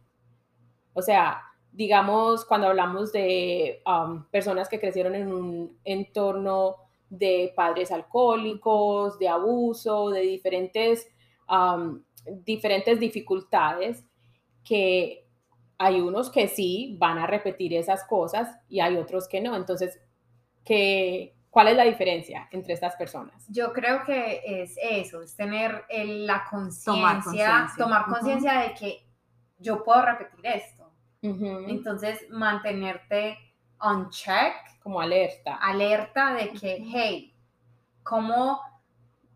O 0.94 1.02
sea, 1.02 1.42
digamos, 1.74 2.46
cuando 2.46 2.68
hablamos 2.68 3.12
de 3.12 3.82
um, 3.86 4.24
personas 4.30 4.70
que 4.70 4.80
crecieron 4.80 5.14
en 5.14 5.34
un 5.34 5.78
entorno 5.84 6.89
de 7.10 7.54
padres 7.56 7.92
alcohólicos, 7.92 9.18
de 9.20 9.28
abuso, 9.28 10.10
de 10.10 10.22
diferentes, 10.22 11.08
diferentes 12.46 13.00
dificultades, 13.00 14.06
que 14.64 15.26
hay 15.78 16.02
unos 16.02 16.30
que 16.30 16.48
sí 16.48 16.98
van 17.00 17.18
a 17.18 17.26
repetir 17.26 17.74
esas 17.74 18.04
cosas 18.04 18.56
y 18.68 18.82
hay 18.82 18.98
otros 18.98 19.28
que 19.28 19.42
no. 19.42 19.56
Entonces, 19.56 20.00
¿qué, 20.64 21.36
¿cuál 21.50 21.70
es 21.70 21.78
la 21.78 21.86
diferencia 21.86 22.48
entre 22.52 22.74
estas 22.74 22.96
personas? 22.96 23.46
Yo 23.50 23.74
creo 23.74 24.04
que 24.04 24.42
es 24.46 24.76
eso, 24.82 25.22
es 25.22 25.36
tener 25.36 25.86
la 25.90 26.46
conciencia, 26.50 27.70
tomar 27.78 28.06
conciencia 28.06 28.60
de 28.60 28.74
que 28.74 29.06
yo 29.58 29.84
puedo 29.84 30.02
repetir 30.02 30.46
esto. 30.46 30.92
Entonces, 31.22 32.26
mantenerte 32.30 33.38
on 33.80 34.10
check. 34.10 34.54
Como 34.90 35.02
alerta. 35.02 35.58
Alerta 35.58 36.34
de 36.34 36.50
que, 36.50 36.84
hey, 36.84 37.32
como 38.02 38.60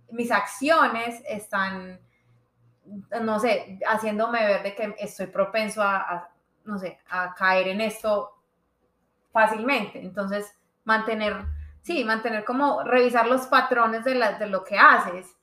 mis 0.10 0.32
acciones 0.32 1.22
están, 1.28 2.00
no 3.22 3.40
sé, 3.40 3.78
haciéndome 3.88 4.44
ver 4.44 4.64
de 4.64 4.74
que 4.74 4.96
estoy 4.98 5.28
propenso 5.28 5.84
a, 5.84 6.28
no 6.66 6.80
sé, 6.80 6.98
a 7.08 7.36
caer 7.36 7.68
en 7.68 7.82
esto 7.82 8.32
fácilmente. 9.32 10.00
Entonces, 10.00 10.58
mantener, 10.86 11.46
sí, 11.84 12.04
mantener 12.04 12.44
como 12.46 12.82
revisar 12.82 13.28
los 13.28 13.46
patrones 13.46 14.04
de, 14.06 14.16
de 14.40 14.48
lo 14.48 14.64
que 14.64 14.80
haces. 14.80 15.36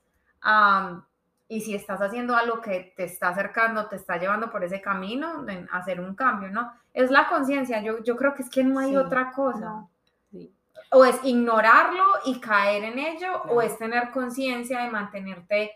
y 1.47 1.61
si 1.61 1.73
estás 1.73 2.01
haciendo 2.01 2.35
algo 2.35 2.59
que 2.59 2.93
te 2.97 3.05
está 3.05 3.29
acercando, 3.29 3.87
te 3.87 3.95
está 3.95 4.17
llevando 4.17 4.51
por 4.51 4.61
ese 4.65 4.81
camino, 4.81 5.45
hacer 5.71 6.01
un 6.01 6.15
cambio, 6.15 6.49
¿no? 6.49 6.73
Es 6.93 7.09
la 7.09 7.29
conciencia, 7.29 7.81
yo, 7.81 8.03
yo 8.03 8.17
creo 8.17 8.33
que 8.33 8.43
es 8.43 8.49
que 8.49 8.65
no 8.65 8.77
hay 8.77 8.97
otra 8.97 9.31
cosa. 9.31 9.87
O 10.91 11.05
es 11.05 11.17
ignorarlo 11.23 12.03
y 12.25 12.39
caer 12.39 12.83
en 12.83 12.99
ello, 12.99 13.43
o 13.49 13.61
es 13.61 13.77
tener 13.77 14.11
conciencia 14.11 14.81
de 14.81 14.91
mantenerte, 14.91 15.71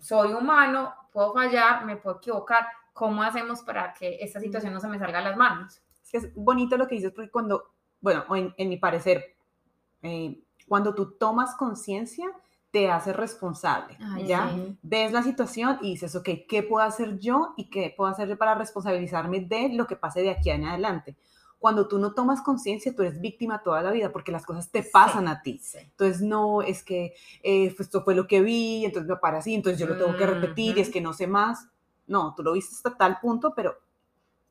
soy 0.00 0.32
humano, 0.32 0.94
puedo 1.12 1.32
fallar, 1.32 1.84
me 1.84 1.96
puedo 1.96 2.16
equivocar, 2.16 2.66
¿cómo 2.92 3.22
hacemos 3.22 3.62
para 3.62 3.92
que 3.92 4.18
esta 4.20 4.40
situación 4.40 4.72
no 4.72 4.80
se 4.80 4.88
me 4.88 4.98
salga 4.98 5.18
a 5.18 5.22
las 5.22 5.36
manos? 5.36 5.80
Es 6.02 6.10
que 6.10 6.16
es 6.18 6.34
bonito 6.34 6.76
lo 6.76 6.86
que 6.86 6.96
dices, 6.96 7.12
porque 7.12 7.30
cuando, 7.30 7.72
bueno, 8.00 8.24
en, 8.34 8.54
en 8.56 8.68
mi 8.68 8.76
parecer, 8.76 9.36
eh, 10.02 10.40
cuando 10.66 10.94
tú 10.94 11.12
tomas 11.12 11.54
conciencia, 11.56 12.30
te 12.70 12.90
hace 12.90 13.12
responsable, 13.12 13.96
¿ya? 14.26 14.50
Ves 14.82 15.12
la 15.12 15.22
situación 15.22 15.78
y 15.80 15.92
dices, 15.92 16.16
ok, 16.16 16.28
¿qué 16.48 16.64
puedo 16.64 16.84
hacer 16.84 17.20
yo 17.20 17.54
y 17.56 17.70
qué 17.70 17.94
puedo 17.96 18.10
hacer 18.10 18.36
para 18.36 18.56
responsabilizarme 18.56 19.42
de 19.42 19.68
lo 19.74 19.86
que 19.86 19.94
pase 19.94 20.22
de 20.22 20.30
aquí 20.32 20.50
en 20.50 20.64
adelante? 20.64 21.16
Cuando 21.64 21.88
tú 21.88 21.98
no 21.98 22.12
tomas 22.12 22.42
conciencia, 22.42 22.94
tú 22.94 23.00
eres 23.00 23.22
víctima 23.22 23.62
toda 23.62 23.80
la 23.80 23.90
vida 23.90 24.12
porque 24.12 24.30
las 24.30 24.44
cosas 24.44 24.70
te 24.70 24.82
pasan 24.82 25.28
a 25.28 25.40
ti. 25.40 25.62
Entonces, 25.72 26.20
no, 26.20 26.60
es 26.60 26.82
que 26.82 27.14
eh, 27.42 27.72
pues, 27.74 27.86
esto 27.86 28.02
fue 28.02 28.14
lo 28.14 28.26
que 28.26 28.42
vi, 28.42 28.84
entonces 28.84 29.08
me 29.08 29.16
para 29.16 29.38
así, 29.38 29.54
entonces 29.54 29.80
yo 29.80 29.86
lo 29.86 29.96
tengo 29.96 30.14
que 30.14 30.26
repetir 30.26 30.76
y 30.76 30.82
es 30.82 30.90
que 30.90 31.00
no 31.00 31.14
sé 31.14 31.26
más. 31.26 31.66
No, 32.06 32.34
tú 32.36 32.42
lo 32.42 32.52
viste 32.52 32.74
hasta 32.74 32.94
tal 32.98 33.18
punto, 33.18 33.54
pero 33.56 33.78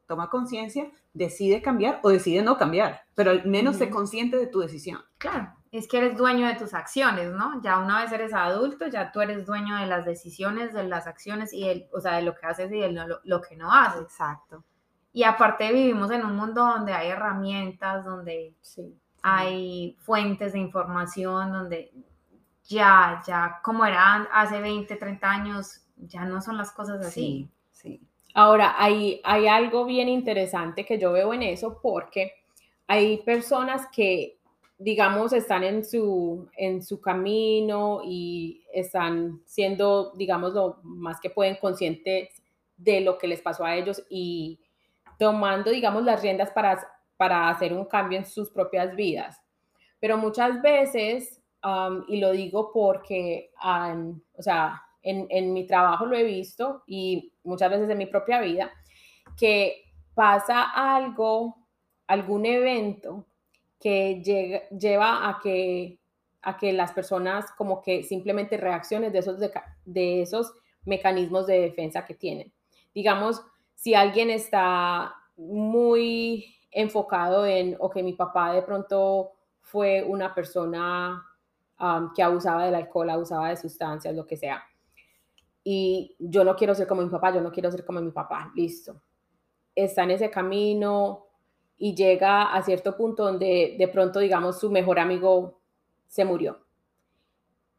toma 0.07 0.27
conciencia, 0.31 0.89
decide 1.13 1.61
cambiar 1.61 1.99
o 2.01 2.09
decide 2.09 2.41
no 2.41 2.57
cambiar, 2.57 3.01
pero 3.13 3.29
al 3.29 3.45
menos 3.45 3.75
sé 3.75 3.91
consciente 3.91 4.35
de 4.37 4.47
tu 4.47 4.61
decisión. 4.61 4.99
Claro 5.19 5.53
es 5.73 5.87
que 5.87 5.97
eres 5.97 6.15
dueño 6.15 6.45
de 6.47 6.53
tus 6.53 6.75
acciones, 6.75 7.31
¿no? 7.31 7.59
Ya 7.63 7.79
una 7.79 8.03
vez 8.03 8.11
eres 8.11 8.31
adulto, 8.31 8.85
ya 8.87 9.11
tú 9.11 9.21
eres 9.21 9.43
dueño 9.43 9.75
de 9.77 9.87
las 9.87 10.05
decisiones, 10.05 10.71
de 10.71 10.83
las 10.83 11.07
acciones 11.07 11.51
y 11.51 11.67
el, 11.67 11.87
o 11.91 11.99
sea, 11.99 12.13
de 12.17 12.21
lo 12.21 12.35
que 12.35 12.45
haces 12.45 12.71
y 12.71 12.79
de 12.79 12.91
lo, 12.91 13.41
que 13.41 13.55
no 13.55 13.73
haces. 13.73 14.03
Exacto. 14.03 14.63
Y 15.13 15.23
aparte 15.23 15.71
vivimos 15.71 16.11
en 16.11 16.25
un 16.25 16.35
mundo 16.35 16.65
donde 16.65 16.91
hay 16.91 17.09
herramientas, 17.09 18.03
donde 18.03 18.53
hay 19.21 19.95
fuentes 19.99 20.53
de 20.53 20.59
información, 20.59 21.51
donde 21.51 21.93
ya, 22.65 23.21
ya, 23.25 23.59
como 23.63 23.85
era 23.85 24.27
hace 24.33 24.59
20, 24.59 24.95
30 24.95 25.29
años, 25.29 25.81
ya 25.97 26.25
no 26.25 26.41
son 26.41 26.57
las 26.57 26.71
cosas 26.71 27.05
así. 27.05 27.47
Sí, 27.71 27.91
sí. 27.91 28.01
Ahora, 28.33 28.75
hay, 28.77 29.21
hay 29.23 29.47
algo 29.47 29.85
bien 29.85 30.09
interesante 30.09 30.85
que 30.85 30.97
yo 30.97 31.11
veo 31.11 31.33
en 31.33 31.43
eso 31.43 31.79
porque 31.81 32.33
hay 32.87 33.17
personas 33.17 33.87
que 33.93 34.39
digamos, 34.83 35.31
están 35.31 35.63
en 35.63 35.85
su, 35.85 36.49
en 36.57 36.83
su 36.83 36.99
camino 36.99 38.01
y 38.03 38.63
están 38.73 39.41
siendo, 39.45 40.11
digamos, 40.15 40.53
lo 40.53 40.79
más 40.83 41.21
que 41.21 41.29
pueden 41.29 41.55
conscientes 41.55 42.41
de 42.75 42.99
lo 42.99 43.17
que 43.17 43.27
les 43.27 43.41
pasó 43.41 43.63
a 43.63 43.75
ellos 43.77 44.03
y 44.09 44.59
tomando, 45.23 45.71
digamos, 45.71 46.03
las 46.03 46.21
riendas 46.21 46.51
para, 46.51 46.85
para 47.15 47.47
hacer 47.47 47.71
un 47.71 47.85
cambio 47.85 48.17
en 48.17 48.25
sus 48.25 48.49
propias 48.49 48.93
vidas. 48.93 49.41
Pero 50.01 50.17
muchas 50.17 50.61
veces, 50.61 51.41
y 52.09 52.19
lo 52.19 52.31
digo 52.31 52.71
porque, 52.73 53.51
o 53.57 54.41
sea, 54.41 54.81
en, 55.01 55.27
en 55.29 55.53
mi 55.53 55.65
trabajo 55.65 56.05
lo 56.05 56.17
he 56.17 56.23
visto 56.23 56.83
y 56.87 57.31
muchas 57.43 57.71
veces 57.71 57.89
en 57.89 57.97
mi 57.97 58.05
propia 58.05 58.41
vida, 58.41 58.69
que 59.37 59.85
pasa 60.13 60.63
algo, 60.63 61.55
algún 62.07 62.45
evento 62.45 63.25
que 63.79 64.21
lleva 64.71 65.29
a 65.29 65.39
que, 65.41 65.99
a 66.41 66.57
que 66.57 66.73
las 66.73 66.91
personas 66.91 67.49
como 67.57 67.81
que 67.81 68.03
simplemente 68.03 68.57
reaccionen 68.57 69.13
de 69.13 69.19
esos, 69.19 69.39
de, 69.85 70.21
esos 70.21 70.53
mecanismos 70.83 71.47
de 71.47 71.61
defensa 71.61 72.03
que 72.03 72.13
tienen. 72.13 72.51
Digamos, 72.93 73.41
si 73.83 73.95
alguien 73.95 74.29
está 74.29 75.13
muy 75.35 76.55
enfocado 76.71 77.45
en, 77.45 77.75
ok, 77.77 77.97
mi 77.97 78.13
papá 78.13 78.53
de 78.53 78.61
pronto 78.61 79.33
fue 79.59 80.01
una 80.01 80.33
persona 80.33 81.21
um, 81.77 82.13
que 82.13 82.23
abusaba 82.23 82.63
del 82.63 82.75
alcohol, 82.75 83.09
abusaba 83.09 83.49
de 83.49 83.57
sustancias, 83.57 84.15
lo 84.15 84.25
que 84.25 84.37
sea. 84.37 84.63
Y 85.65 86.15
yo 86.17 86.45
no 86.45 86.55
quiero 86.55 86.73
ser 86.73 86.87
como 86.87 87.01
mi 87.01 87.09
papá, 87.09 87.33
yo 87.33 87.41
no 87.41 87.51
quiero 87.51 87.69
ser 87.71 87.83
como 87.83 87.99
mi 87.99 88.11
papá, 88.11 88.53
listo. 88.55 89.01
Está 89.75 90.03
en 90.03 90.11
ese 90.11 90.29
camino, 90.29 91.25
y 91.77 91.93
llega 91.93 92.53
a 92.53 92.63
cierto 92.63 92.95
punto 92.95 93.25
donde 93.25 93.75
de 93.77 93.87
pronto, 93.89 94.19
digamos, 94.19 94.61
su 94.61 94.71
mejor 94.71 94.97
amigo 94.97 95.59
se 96.07 96.23
murió. 96.23 96.65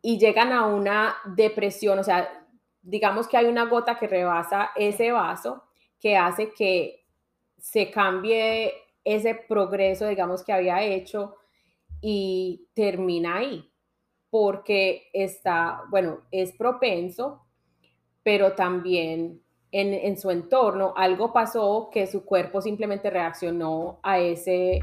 Y 0.02 0.18
llegan 0.18 0.52
a 0.52 0.66
una 0.66 1.14
depresión, 1.24 1.98
o 1.98 2.04
sea, 2.04 2.46
digamos 2.82 3.26
que 3.26 3.38
hay 3.38 3.46
una 3.46 3.64
gota 3.64 3.98
que 3.98 4.06
rebasa 4.06 4.68
ese 4.76 5.12
vaso 5.12 5.64
que 6.00 6.16
hace 6.16 6.52
que 6.52 7.04
se 7.58 7.90
cambie 7.90 8.72
ese 9.04 9.34
progreso, 9.34 10.06
digamos, 10.06 10.42
que 10.42 10.52
había 10.52 10.82
hecho 10.82 11.36
y 12.00 12.68
termina 12.74 13.36
ahí, 13.36 13.70
porque 14.30 15.08
está, 15.12 15.82
bueno, 15.90 16.22
es 16.30 16.52
propenso, 16.52 17.46
pero 18.22 18.52
también 18.52 19.42
en, 19.70 20.16
su 20.18 20.30
entorno, 20.30 20.94
algo 20.96 21.32
pasó 21.32 21.90
que 21.92 22.06
su 22.06 22.24
cuerpo 22.24 22.60
simplemente 22.60 23.10
reaccionó 23.10 23.98
a 24.04 24.20
ese, 24.20 24.80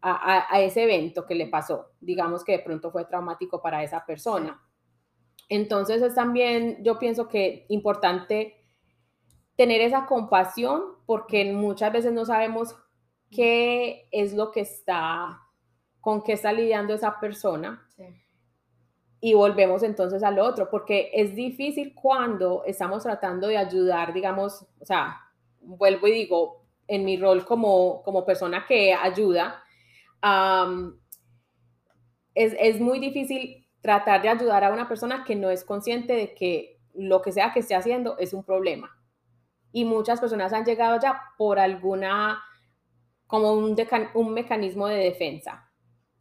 a, 0.00 0.60
ese 0.60 0.84
evento 0.84 1.26
que 1.26 1.34
le 1.34 1.48
pasó. 1.48 1.90
Digamos 2.00 2.44
que 2.44 2.52
de 2.52 2.58
pronto 2.60 2.92
fue 2.92 3.06
traumático 3.06 3.60
para 3.60 3.82
esa 3.82 4.06
persona. 4.06 4.62
Entonces 5.48 6.00
es 6.00 6.14
también, 6.14 6.78
yo 6.84 6.98
pienso 6.98 7.26
que 7.28 7.66
importante 7.70 8.63
tener 9.56 9.80
esa 9.80 10.06
compasión 10.06 10.82
porque 11.06 11.52
muchas 11.52 11.92
veces 11.92 12.12
no 12.12 12.24
sabemos 12.24 12.76
qué 13.30 14.08
es 14.10 14.34
lo 14.34 14.50
que 14.50 14.60
está, 14.60 15.40
con 16.00 16.22
qué 16.22 16.32
está 16.32 16.52
lidiando 16.52 16.94
esa 16.94 17.20
persona. 17.20 17.86
Sí 17.96 18.04
y 19.24 19.32
volvemos 19.32 19.82
entonces 19.82 20.22
al 20.22 20.38
otro, 20.38 20.68
porque 20.68 21.10
es 21.14 21.34
difícil 21.34 21.94
cuando 21.94 22.62
estamos 22.66 23.04
tratando 23.04 23.46
de 23.46 23.56
ayudar, 23.56 24.12
digamos, 24.12 24.66
o 24.78 24.84
sea, 24.84 25.18
vuelvo 25.62 26.06
y 26.08 26.12
digo, 26.12 26.66
en 26.86 27.06
mi 27.06 27.16
rol 27.16 27.46
como, 27.46 28.02
como 28.02 28.26
persona 28.26 28.66
que 28.68 28.92
ayuda, 28.92 29.64
es, 32.34 32.54
es 32.60 32.80
muy 32.82 32.98
difícil 32.98 33.66
tratar 33.80 34.20
de 34.20 34.28
ayudar 34.28 34.62
a 34.62 34.74
una 34.74 34.88
persona 34.88 35.24
que 35.24 35.36
no 35.36 35.48
es 35.48 35.64
consciente 35.64 36.12
de 36.12 36.34
que 36.34 36.78
lo 36.92 37.22
que 37.22 37.32
sea 37.32 37.54
que 37.54 37.60
esté 37.60 37.74
haciendo 37.74 38.18
es 38.18 38.34
un 38.34 38.44
problema. 38.44 38.94
Y 39.74 39.84
muchas 39.84 40.20
personas 40.20 40.52
han 40.52 40.64
llegado 40.64 41.00
ya 41.00 41.20
por 41.36 41.58
alguna, 41.58 42.40
como 43.26 43.54
un, 43.54 43.76
un 44.14 44.32
mecanismo 44.32 44.86
de 44.86 44.98
defensa. 44.98 45.68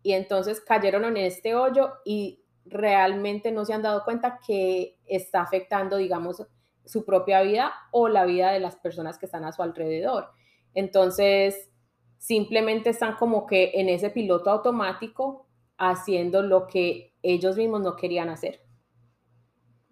Y 0.02 0.14
entonces 0.14 0.60
cayeron 0.60 1.06
en 1.06 1.18
este 1.18 1.54
hoyo 1.54 1.94
y 2.04 2.44
realmente 2.66 3.52
no 3.52 3.64
se 3.64 3.74
han 3.74 3.84
dado 3.84 4.04
cuenta 4.06 4.40
que 4.46 4.98
está 5.06 5.44
afectando, 5.44 5.98
digamos, 5.98 6.44
su 6.84 7.06
propia 7.06 7.44
vida 7.44 7.72
o 7.92 8.08
la 8.08 8.26
vida 8.26 8.52
de 8.52 8.60
las 8.60 8.76
personas 8.76 9.20
que 9.20 9.28
están 9.28 9.46
a 9.46 9.52
su 9.52 9.62
alrededor. 9.62 10.32
Entonces, 10.74 11.70
simplemente 12.18 12.90
están 12.90 13.18
como 13.18 13.46
que 13.46 13.74
en 13.76 13.88
ese 13.88 14.10
piloto 14.10 14.50
automático 14.50 15.46
haciendo 15.78 16.42
lo 16.42 16.66
que 16.66 17.14
ellos 17.22 17.56
mismos 17.56 17.82
no 17.82 17.96
querían 17.96 18.30
hacer. 18.30 18.62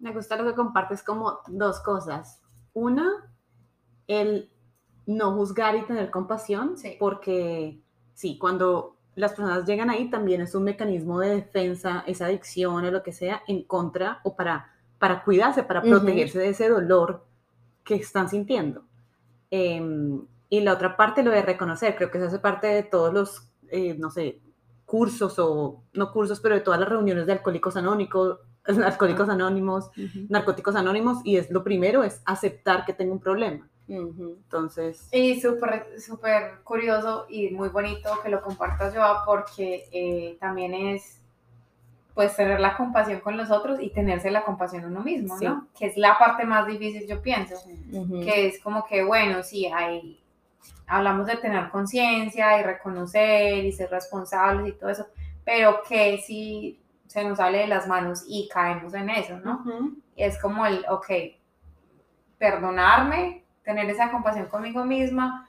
Me 0.00 0.12
gusta 0.12 0.34
lo 0.34 0.44
que 0.44 0.56
compartes 0.56 1.04
como 1.04 1.38
dos 1.46 1.80
cosas. 1.80 2.42
Una, 2.72 3.31
el 4.06 4.50
no 5.06 5.32
juzgar 5.34 5.76
y 5.76 5.82
tener 5.82 6.10
compasión, 6.10 6.76
porque 6.98 7.80
sí, 8.14 8.38
cuando 8.38 8.96
las 9.14 9.32
personas 9.32 9.66
llegan 9.66 9.90
ahí 9.90 10.08
también 10.08 10.40
es 10.40 10.54
un 10.54 10.64
mecanismo 10.64 11.20
de 11.20 11.36
defensa, 11.36 12.04
esa 12.06 12.26
adicción 12.26 12.84
o 12.84 12.90
lo 12.90 13.02
que 13.02 13.12
sea, 13.12 13.42
en 13.46 13.62
contra 13.64 14.20
o 14.24 14.36
para, 14.36 14.72
para 14.98 15.22
cuidarse, 15.24 15.62
para 15.62 15.82
protegerse 15.82 16.38
de 16.38 16.48
ese 16.48 16.68
dolor 16.68 17.24
que 17.84 17.96
están 17.96 18.28
sintiendo. 18.28 18.84
Em, 19.50 20.24
y 20.48 20.60
la 20.60 20.72
otra 20.72 20.96
parte, 20.96 21.22
lo 21.22 21.30
de 21.30 21.42
reconocer, 21.42 21.96
creo 21.96 22.10
que 22.10 22.18
eso 22.18 22.28
hace 22.28 22.38
parte 22.38 22.68
de 22.68 22.82
todos 22.82 23.12
los, 23.12 23.48
eh, 23.68 23.94
no 23.98 24.10
sé, 24.10 24.40
cursos 24.86 25.38
o 25.38 25.82
no 25.92 26.12
cursos, 26.12 26.40
pero 26.40 26.54
de 26.54 26.60
todas 26.60 26.80
las 26.80 26.88
reuniones 26.88 27.26
de 27.26 27.32
alcohólicos 27.32 27.76
anónimos, 27.78 28.38
alcohólicos 28.64 29.28
anónimos, 29.28 29.90
narcóticos 30.28 30.76
anónimos, 30.76 31.18
y 31.24 31.36
es 31.36 31.50
lo 31.50 31.64
primero, 31.64 32.04
es 32.04 32.22
aceptar 32.24 32.84
que 32.84 32.92
tengo 32.92 33.12
un 33.12 33.20
problema. 33.20 33.68
Entonces. 33.88 35.08
Y 35.12 35.40
súper, 35.40 36.00
súper 36.00 36.60
curioso 36.64 37.26
y 37.28 37.50
muy 37.50 37.68
bonito 37.68 38.20
que 38.22 38.28
lo 38.28 38.40
compartas 38.42 38.94
yo, 38.94 39.02
porque 39.26 39.88
eh, 39.92 40.36
también 40.40 40.74
es 40.74 41.22
pues 42.14 42.36
tener 42.36 42.60
la 42.60 42.76
compasión 42.76 43.20
con 43.20 43.36
los 43.36 43.50
otros 43.50 43.80
y 43.80 43.90
tenerse 43.90 44.30
la 44.30 44.44
compasión 44.44 44.84
uno 44.84 45.00
mismo, 45.00 45.36
¿no? 45.40 45.66
Que 45.78 45.86
es 45.86 45.96
la 45.96 46.18
parte 46.18 46.44
más 46.44 46.66
difícil, 46.66 47.06
yo 47.06 47.22
pienso, 47.22 47.56
que 47.90 48.48
es 48.48 48.62
como 48.62 48.84
que, 48.84 49.02
bueno, 49.02 49.42
sí, 49.42 49.66
hay, 49.66 50.20
hablamos 50.86 51.26
de 51.26 51.36
tener 51.36 51.70
conciencia 51.70 52.60
y 52.60 52.64
reconocer 52.64 53.64
y 53.64 53.72
ser 53.72 53.90
responsables 53.90 54.68
y 54.68 54.72
todo 54.72 54.90
eso, 54.90 55.06
pero 55.42 55.80
que 55.88 56.18
si 56.18 56.78
se 57.06 57.24
nos 57.24 57.38
sale 57.38 57.58
de 57.58 57.66
las 57.66 57.88
manos 57.88 58.24
y 58.26 58.48
caemos 58.48 58.92
en 58.94 59.08
eso, 59.10 59.38
¿no? 59.38 59.64
Es 60.14 60.38
como 60.40 60.66
el, 60.66 60.84
ok, 60.90 61.06
perdonarme, 62.36 63.41
tener 63.64 63.88
esa 63.90 64.10
compasión 64.10 64.46
conmigo 64.46 64.84
misma 64.84 65.48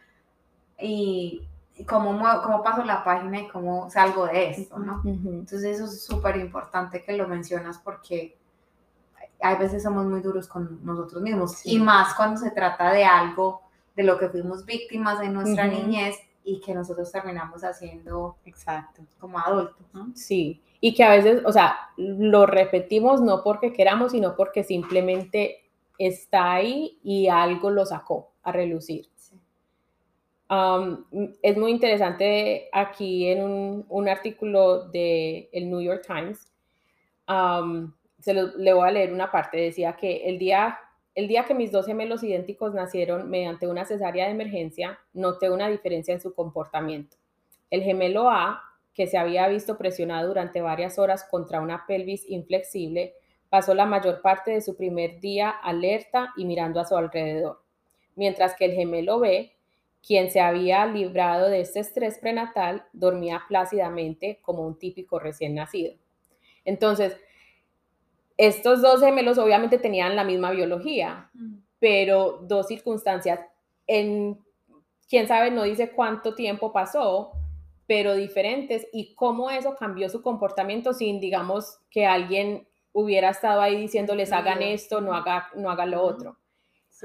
y, 0.79 1.47
cómo, 1.87 2.19
cómo 2.43 2.63
paso 2.63 2.83
la 2.83 3.03
página 3.03 3.41
y 3.41 3.47
cómo 3.47 3.89
salgo 3.89 4.27
de 4.27 4.49
esto, 4.49 4.77
¿no? 4.79 5.01
Entonces 5.05 5.63
eso 5.63 5.85
es 5.85 6.03
súper 6.03 6.37
importante 6.37 7.03
que 7.03 7.13
lo 7.13 7.27
mencionas 7.27 7.79
porque 7.79 8.37
hay 9.41 9.57
veces 9.57 9.83
somos 9.83 10.05
muy 10.05 10.21
duros 10.21 10.47
con 10.47 10.83
nosotros 10.85 11.21
mismos 11.21 11.65
y 11.65 11.79
más 11.79 12.13
cuando 12.13 12.39
se 12.39 12.51
trata 12.51 12.91
de 12.93 13.03
algo 13.03 13.61
de 13.95 14.03
lo 14.03 14.17
que 14.17 14.29
fuimos 14.29 14.65
víctimas 14.65 15.21
en 15.21 15.33
nuestra 15.33 15.67
niñez 15.67 16.15
y 16.43 16.59
que 16.59 16.73
nosotros 16.73 17.11
terminamos 17.11 17.63
haciendo 17.63 18.37
exacto 18.45 19.03
como 19.19 19.39
adultos. 19.39 19.85
¿no? 19.93 20.11
Sí, 20.15 20.61
y 20.79 20.93
que 20.93 21.03
a 21.03 21.09
veces, 21.09 21.41
o 21.45 21.51
sea, 21.51 21.77
lo 21.97 22.45
repetimos 22.45 23.21
no 23.21 23.43
porque 23.43 23.73
queramos, 23.73 24.11
sino 24.11 24.35
porque 24.35 24.63
simplemente 24.63 25.62
está 25.97 26.53
ahí 26.53 26.99
y 27.03 27.27
algo 27.27 27.69
lo 27.69 27.85
sacó 27.85 28.31
a 28.43 28.51
relucir. 28.51 29.07
Um, 30.49 31.05
es 31.41 31.57
muy 31.57 31.71
interesante 31.71 32.69
aquí 32.71 33.27
en 33.27 33.43
un, 33.87 34.09
artículo 34.09 34.87
del 34.89 35.49
el 35.51 35.69
New 35.69 35.81
York 35.81 36.03
Times. 36.05 36.47
Um, 37.27 37.93
se 38.19 38.33
lo, 38.33 38.55
le 38.57 38.73
voy 38.73 38.87
a 38.87 38.91
leer 38.91 39.13
una 39.13 39.31
parte. 39.31 39.57
Decía 39.57 39.93
que 39.93 40.29
el 40.29 40.37
día, 40.37 40.77
el 41.15 41.27
día 41.27 41.45
que 41.45 41.55
mis 41.55 41.71
dos 41.71 41.85
gemelos 41.85 42.23
idénticos 42.23 42.73
nacieron 42.73 43.29
mediante 43.29 43.67
una 43.67 43.85
cesárea 43.85 44.25
de 44.25 44.31
emergencia, 44.31 44.99
noté 45.13 45.49
una 45.49 45.69
diferencia 45.69 46.13
en 46.13 46.21
su 46.21 46.35
comportamiento. 46.35 47.17
El 47.71 47.81
gemelo 47.81 48.29
A, 48.29 48.61
que 48.93 49.07
se 49.07 49.17
había 49.17 49.47
visto 49.47 49.77
presionado 49.77 50.27
durante 50.27 50.61
varias 50.61 50.99
horas 50.99 51.23
contra 51.23 51.61
una 51.61 51.87
pelvis 51.87 52.29
inflexible, 52.29 53.15
Pasó 53.53 53.75
la 53.75 53.85
mayor 53.85 54.23
parte 54.23 54.49
de 54.49 54.61
su 54.61 54.75
primer 54.75 55.19
día 55.19 55.51
alerta 55.51 56.33
y 56.35 56.45
mirando 56.45 56.79
a 56.79 56.85
su 56.85 56.97
alrededor, 56.97 57.61
mientras 58.15 58.55
que 58.55 58.65
el 58.65 58.71
gemelo 58.71 59.19
B, 59.19 59.53
quien 60.01 60.31
se 60.31 60.41
había 60.41 60.87
librado 60.87 61.49
de 61.49 61.61
este 61.61 61.81
estrés 61.81 62.17
prenatal, 62.17 62.87
dormía 62.93 63.43
plácidamente 63.47 64.39
como 64.41 64.65
un 64.65 64.79
típico 64.79 65.19
recién 65.19 65.53
nacido. 65.53 65.93
Entonces, 66.65 67.15
estos 68.37 68.81
dos 68.81 69.01
gemelos 69.01 69.37
obviamente 69.37 69.77
tenían 69.77 70.15
la 70.15 70.23
misma 70.23 70.49
biología, 70.49 71.29
mm. 71.35 71.57
pero 71.77 72.39
dos 72.47 72.65
circunstancias. 72.65 73.39
En, 73.85 74.39
quién 75.07 75.27
sabe, 75.27 75.51
no 75.51 75.61
dice 75.61 75.91
cuánto 75.91 76.33
tiempo 76.33 76.73
pasó, 76.73 77.33
pero 77.85 78.15
diferentes 78.15 78.87
y 78.91 79.13
cómo 79.13 79.51
eso 79.51 79.75
cambió 79.75 80.09
su 80.09 80.23
comportamiento 80.23 80.91
sin, 80.91 81.19
digamos, 81.19 81.77
que 81.91 82.07
alguien 82.07 82.67
hubiera 82.93 83.29
estado 83.29 83.61
ahí 83.61 83.75
diciéndoles 83.75 84.31
hagan 84.31 84.61
esto, 84.61 85.01
no 85.01 85.13
haga, 85.13 85.49
no 85.55 85.69
haga 85.69 85.85
lo 85.85 86.01
otro. 86.01 86.37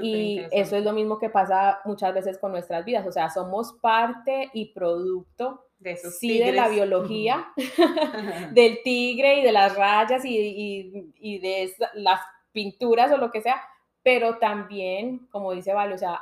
y 0.00 0.42
eso 0.52 0.76
es 0.76 0.84
lo 0.84 0.92
mismo 0.92 1.18
que 1.18 1.30
pasa 1.30 1.80
muchas 1.84 2.14
veces 2.14 2.38
con 2.38 2.52
nuestras 2.52 2.84
vidas, 2.84 3.04
o 3.06 3.10
sea, 3.10 3.30
somos 3.30 3.72
parte 3.80 4.50
y 4.52 4.72
producto 4.72 5.64
de 5.78 5.96
sí 5.96 6.38
de 6.38 6.52
la 6.52 6.68
biología, 6.68 7.48
del 8.52 8.82
tigre 8.82 9.40
y 9.40 9.42
de 9.42 9.52
las 9.52 9.74
rayas 9.76 10.24
y, 10.24 11.12
y, 11.16 11.38
de 11.38 11.72
las 11.94 12.20
pinturas 12.52 13.10
o 13.10 13.16
lo 13.16 13.30
que 13.30 13.40
sea, 13.40 13.60
pero 14.02 14.38
también, 14.38 15.26
como 15.30 15.52
dice 15.52 15.72
Vale, 15.72 15.94
o 15.94 15.98
sea, 15.98 16.20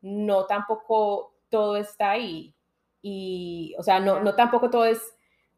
no 0.00 0.46
tampoco 0.46 1.34
todo 1.48 1.76
está 1.76 2.10
ahí 2.10 2.54
y, 3.00 3.74
o 3.78 3.82
sea, 3.82 4.00
no, 4.00 4.20
no 4.20 4.34
tampoco 4.34 4.68
todo 4.68 4.84
es 4.84 5.00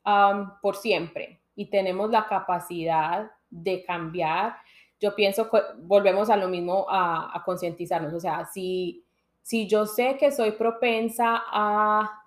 um, 0.04 0.50
por 0.60 0.76
siempre 0.76 1.40
y 1.54 1.70
tenemos 1.70 2.10
la 2.10 2.26
capacidad 2.26 3.30
de 3.50 3.84
cambiar. 3.84 4.56
Yo 5.00 5.14
pienso 5.14 5.48
que 5.50 5.60
volvemos 5.78 6.30
a 6.30 6.36
lo 6.36 6.48
mismo 6.48 6.86
a, 6.88 7.36
a 7.36 7.42
concientizarnos, 7.44 8.12
o 8.12 8.20
sea, 8.20 8.44
si, 8.46 9.04
si 9.42 9.66
yo 9.66 9.86
sé 9.86 10.16
que 10.18 10.30
soy 10.30 10.52
propensa 10.52 11.42
a, 11.50 12.22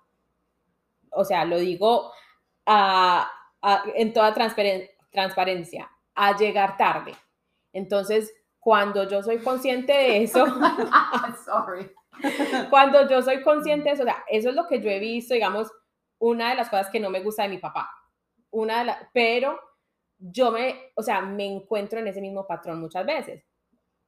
o 1.12 1.24
sea, 1.24 1.44
lo 1.44 1.58
digo 1.58 2.10
a, 2.66 3.30
en 3.94 4.12
toda 4.12 4.34
transparencia, 4.34 5.90
a 6.14 6.36
llegar 6.36 6.76
tarde. 6.76 7.14
Entonces, 7.72 8.32
cuando 8.58 9.08
yo 9.08 9.22
soy 9.22 9.38
consciente 9.38 9.92
de 9.92 10.24
eso, 10.24 10.44
sorry. 11.44 11.92
cuando 12.70 13.08
yo 13.08 13.22
soy 13.22 13.42
consciente 13.42 13.88
de 13.88 13.94
eso, 13.94 14.02
o 14.02 14.06
sea, 14.06 14.24
eso 14.28 14.48
es 14.48 14.54
lo 14.54 14.66
que 14.66 14.80
yo 14.80 14.90
he 14.90 14.98
visto, 14.98 15.34
digamos, 15.34 15.70
una 16.18 16.50
de 16.50 16.56
las 16.56 16.68
cosas 16.70 16.90
que 16.90 17.00
no 17.00 17.10
me 17.10 17.20
gusta 17.20 17.44
de 17.44 17.50
mi 17.50 17.58
papá, 17.58 17.90
una 18.50 18.80
de 18.80 18.84
las, 18.86 18.98
pero 19.12 19.60
yo 20.30 20.52
me, 20.52 20.92
o 20.94 21.02
sea, 21.02 21.20
me 21.20 21.46
encuentro 21.46 21.98
en 21.98 22.06
ese 22.06 22.20
mismo 22.20 22.46
patrón 22.46 22.80
muchas 22.80 23.04
veces, 23.04 23.44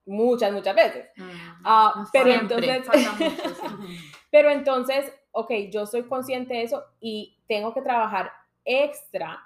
muchas, 0.06 0.52
muchas 0.52 0.76
veces. 0.76 1.08
Mm, 1.16 1.30
ah, 1.64 2.04
pero 2.12 2.30
entonces, 2.30 2.84
pero 4.30 4.50
entonces, 4.50 5.12
ok, 5.32 5.50
yo 5.70 5.86
soy 5.86 6.04
consciente 6.04 6.54
de 6.54 6.62
eso 6.62 6.84
y 7.00 7.36
tengo 7.48 7.74
que 7.74 7.82
trabajar 7.82 8.30
extra 8.64 9.40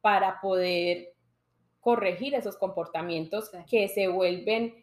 para 0.00 0.40
poder 0.40 1.14
corregir 1.80 2.34
esos 2.34 2.56
comportamientos 2.56 3.50
que 3.68 3.88
se 3.88 4.08
vuelven, 4.08 4.74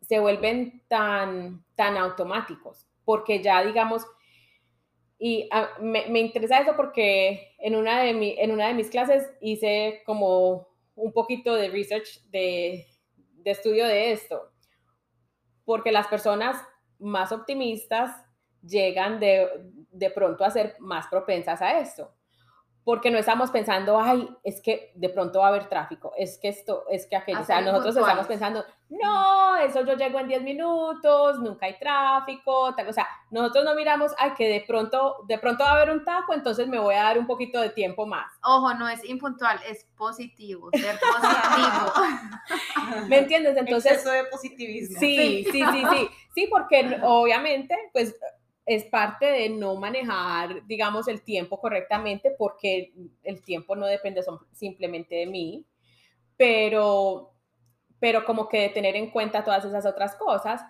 se 0.00 0.18
vuelven 0.18 0.82
tan, 0.88 1.64
tan 1.74 1.96
automáticos, 1.96 2.86
porque 3.04 3.42
ya 3.42 3.64
digamos, 3.64 4.06
y 5.18 5.48
ah, 5.50 5.70
me, 5.80 6.06
me, 6.08 6.20
interesa 6.20 6.58
eso 6.60 6.76
porque 6.76 7.54
en 7.58 7.74
una, 7.74 8.02
de 8.02 8.12
mi, 8.12 8.34
en 8.38 8.50
una 8.50 8.68
de 8.68 8.74
mis 8.74 8.90
clases 8.90 9.30
hice 9.40 10.02
como 10.04 10.68
un 10.94 11.12
poquito 11.12 11.54
de 11.54 11.68
research, 11.68 12.22
de, 12.30 12.86
de 13.16 13.50
estudio 13.50 13.86
de 13.86 14.12
esto, 14.12 14.50
porque 15.64 15.92
las 15.92 16.06
personas 16.06 16.62
más 16.98 17.32
optimistas 17.32 18.10
llegan 18.62 19.20
de, 19.20 19.48
de 19.90 20.10
pronto 20.10 20.44
a 20.44 20.50
ser 20.50 20.76
más 20.80 21.06
propensas 21.06 21.62
a 21.62 21.78
esto 21.78 22.12
porque 22.86 23.10
no 23.10 23.18
estamos 23.18 23.50
pensando, 23.50 24.00
ay, 24.00 24.28
es 24.44 24.60
que 24.60 24.92
de 24.94 25.08
pronto 25.08 25.40
va 25.40 25.46
a 25.46 25.48
haber 25.48 25.68
tráfico, 25.68 26.12
es 26.16 26.38
que 26.38 26.46
esto, 26.46 26.84
es 26.88 27.08
que 27.08 27.16
aquello, 27.16 27.40
o 27.40 27.44
sea, 27.44 27.60
nosotros 27.60 27.96
estamos 27.96 28.28
pensando, 28.28 28.64
no, 28.88 29.56
eso 29.56 29.84
yo 29.84 29.94
llego 29.94 30.20
en 30.20 30.28
10 30.28 30.42
minutos, 30.44 31.40
nunca 31.40 31.66
hay 31.66 31.76
tráfico, 31.80 32.72
tal, 32.76 32.88
o 32.88 32.92
sea, 32.92 33.08
nosotros 33.32 33.64
no 33.64 33.74
miramos, 33.74 34.12
ay, 34.18 34.34
que 34.38 34.48
de 34.48 34.64
pronto, 34.64 35.16
de 35.26 35.36
pronto 35.36 35.64
va 35.64 35.70
a 35.70 35.74
haber 35.74 35.90
un 35.90 36.04
taco, 36.04 36.32
entonces 36.32 36.68
me 36.68 36.78
voy 36.78 36.94
a 36.94 37.02
dar 37.02 37.18
un 37.18 37.26
poquito 37.26 37.60
de 37.60 37.70
tiempo 37.70 38.06
más. 38.06 38.32
Ojo, 38.44 38.72
no 38.74 38.88
es 38.88 39.04
impuntual, 39.04 39.58
es 39.68 39.84
positivo, 39.96 40.70
ser 40.72 40.96
positivo. 41.00 41.92
¿Me 43.08 43.18
entiendes? 43.18 43.56
Entonces... 43.56 43.98
Eso 43.98 44.12
de 44.12 44.26
positivismo. 44.26 45.00
Sí, 45.00 45.44
sí, 45.50 45.64
sí, 45.72 45.82
sí, 45.90 46.08
sí, 46.36 46.46
porque 46.48 47.00
obviamente, 47.02 47.76
pues 47.92 48.14
es 48.66 48.84
parte 48.84 49.26
de 49.26 49.48
no 49.48 49.76
manejar, 49.76 50.66
digamos, 50.66 51.06
el 51.06 51.22
tiempo 51.22 51.60
correctamente, 51.60 52.32
porque 52.36 52.92
el 53.22 53.42
tiempo 53.42 53.76
no 53.76 53.86
depende 53.86 54.22
simplemente 54.52 55.14
de 55.14 55.26
mí, 55.26 55.64
pero, 56.36 57.32
pero 58.00 58.24
como 58.24 58.48
que 58.48 58.62
de 58.62 58.68
tener 58.70 58.96
en 58.96 59.10
cuenta 59.10 59.44
todas 59.44 59.64
esas 59.64 59.86
otras 59.86 60.16
cosas. 60.16 60.62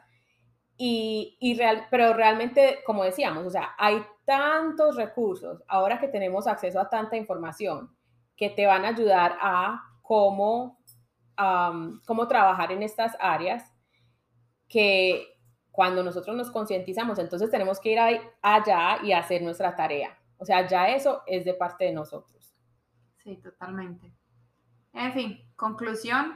Y, 0.77 1.39
y 1.41 1.57
real, 1.57 1.87
pero 1.91 2.13
realmente, 2.13 2.81
como 2.85 3.03
decíamos, 3.03 3.47
o 3.47 3.51
sea, 3.51 3.75
hay 3.79 4.03
tantos 4.27 4.97
recursos, 4.97 5.63
ahora 5.67 5.99
que 5.99 6.09
tenemos 6.09 6.47
acceso 6.47 6.79
a 6.79 6.91
tanta 6.91 7.17
información, 7.17 7.97
que 8.37 8.51
te 8.51 8.67
van 8.67 8.85
a 8.85 8.89
ayudar 8.89 9.39
a 9.41 9.81
cómo, 10.03 10.79
cómo 12.07 12.29
trabajar 12.29 12.73
en 12.73 12.83
estas 12.83 13.17
áreas, 13.19 13.73
que 14.69 15.36
cuando 15.77 16.03
nosotros 16.03 16.35
nos 16.35 16.51
concientizamos, 16.51 17.19
entonces 17.19 17.51
tenemos 17.51 17.79
que 17.79 17.93
ir 17.93 17.99
allá 18.41 18.99
y 19.05 19.13
hacer 19.13 19.43
nuestra 19.43 19.77
tarea. 19.77 20.19
O 20.39 20.45
sea, 20.47 20.67
ya 20.67 20.89
eso 20.89 21.21
es 21.27 21.45
de 21.45 21.53
parte 21.53 21.85
de 21.85 21.93
nosotros. 21.93 22.57
Sí, 23.23 23.37
totalmente. 23.37 24.11
En 24.95 25.13
fin, 25.13 25.39
conclusión. 25.55 26.33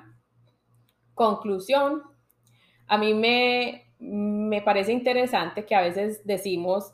Conclusión. 1.14 2.02
A 2.86 2.98
mí 2.98 3.14
me, 3.14 3.94
me 3.98 4.60
parece 4.60 4.92
interesante 4.92 5.64
que 5.64 5.74
a 5.74 5.80
veces 5.80 6.20
decimos 6.26 6.92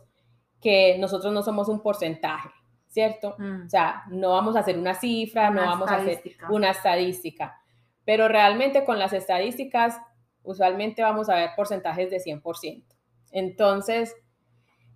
que 0.61 0.97
nosotros 0.99 1.33
no 1.33 1.43
somos 1.43 1.69
un 1.69 1.83
porcentaje, 1.83 2.51
¿cierto? 2.87 3.35
Mm. 3.39 3.67
O 3.67 3.69
sea, 3.69 4.05
no 4.09 4.31
vamos 4.31 4.55
a 4.55 4.61
hacer 4.61 4.79
una 4.79 4.95
cifra, 4.95 5.51
no 5.51 5.63
vamos 5.63 5.91
a 5.91 5.97
hacer 5.97 6.23
una 6.49 6.71
estadística, 6.71 7.61
pero 8.05 8.29
realmente 8.29 8.85
con 8.85 9.01
las 9.01 9.13
estadísticas 9.13 10.01
usualmente 10.47 11.03
vamos 11.03 11.29
a 11.29 11.35
ver 11.37 11.51
porcentajes 11.55 12.11
de 12.11 12.19
100%. 12.19 12.85
Entonces, 13.33 14.15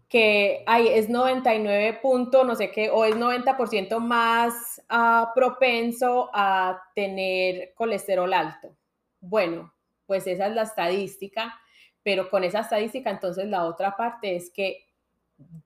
que 0.09 0.65
hay, 0.67 0.89
es 0.89 1.09
99 1.09 2.01
punto, 2.03 2.45
no 2.45 2.57
sé 2.57 2.71
qué, 2.73 2.91
o 2.91 3.05
es 3.05 3.15
90% 3.15 3.99
más 4.01 4.83
uh, 4.91 5.33
propenso 5.35 6.31
a 6.33 6.81
tener 6.95 7.75
colesterol 7.75 8.33
alto. 8.33 8.77
Bueno, 9.21 9.73
pues 10.07 10.27
esa 10.27 10.49
es 10.49 10.55
la 10.55 10.63
estadística, 10.63 11.55
pero 12.03 12.29
con 12.29 12.43
esa 12.43 12.61
estadística 12.61 13.11
entonces 13.11 13.47
la 13.47 13.65
otra 13.65 13.97
parte 13.97 14.35
es 14.35 14.51
que 14.51 14.87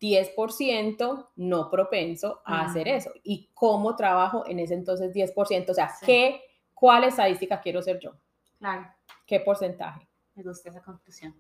10% 0.01 1.29
no 1.37 1.70
propenso 1.70 2.42
a 2.44 2.66
hacer 2.66 2.87
eso. 2.88 3.12
¿Y 3.23 3.51
cómo 3.55 3.97
trabajo 3.97 4.44
en 4.47 4.61
ese 4.61 4.75
entonces 4.75 5.14
10%? 5.14 5.70
O 5.70 5.75
sea, 5.75 5.90
¿qué, 6.05 6.42
¿cuál 6.75 7.05
estadística 7.05 7.61
quiero 7.61 7.81
ser 7.81 7.99
yo? 7.99 8.12
Claro. 8.59 8.87
¿Qué 9.27 9.40
porcentaje? 9.40 10.07
Me 10.35 10.43
gusta 10.43 10.71
esa 10.71 10.81
conclusión. 10.81 11.35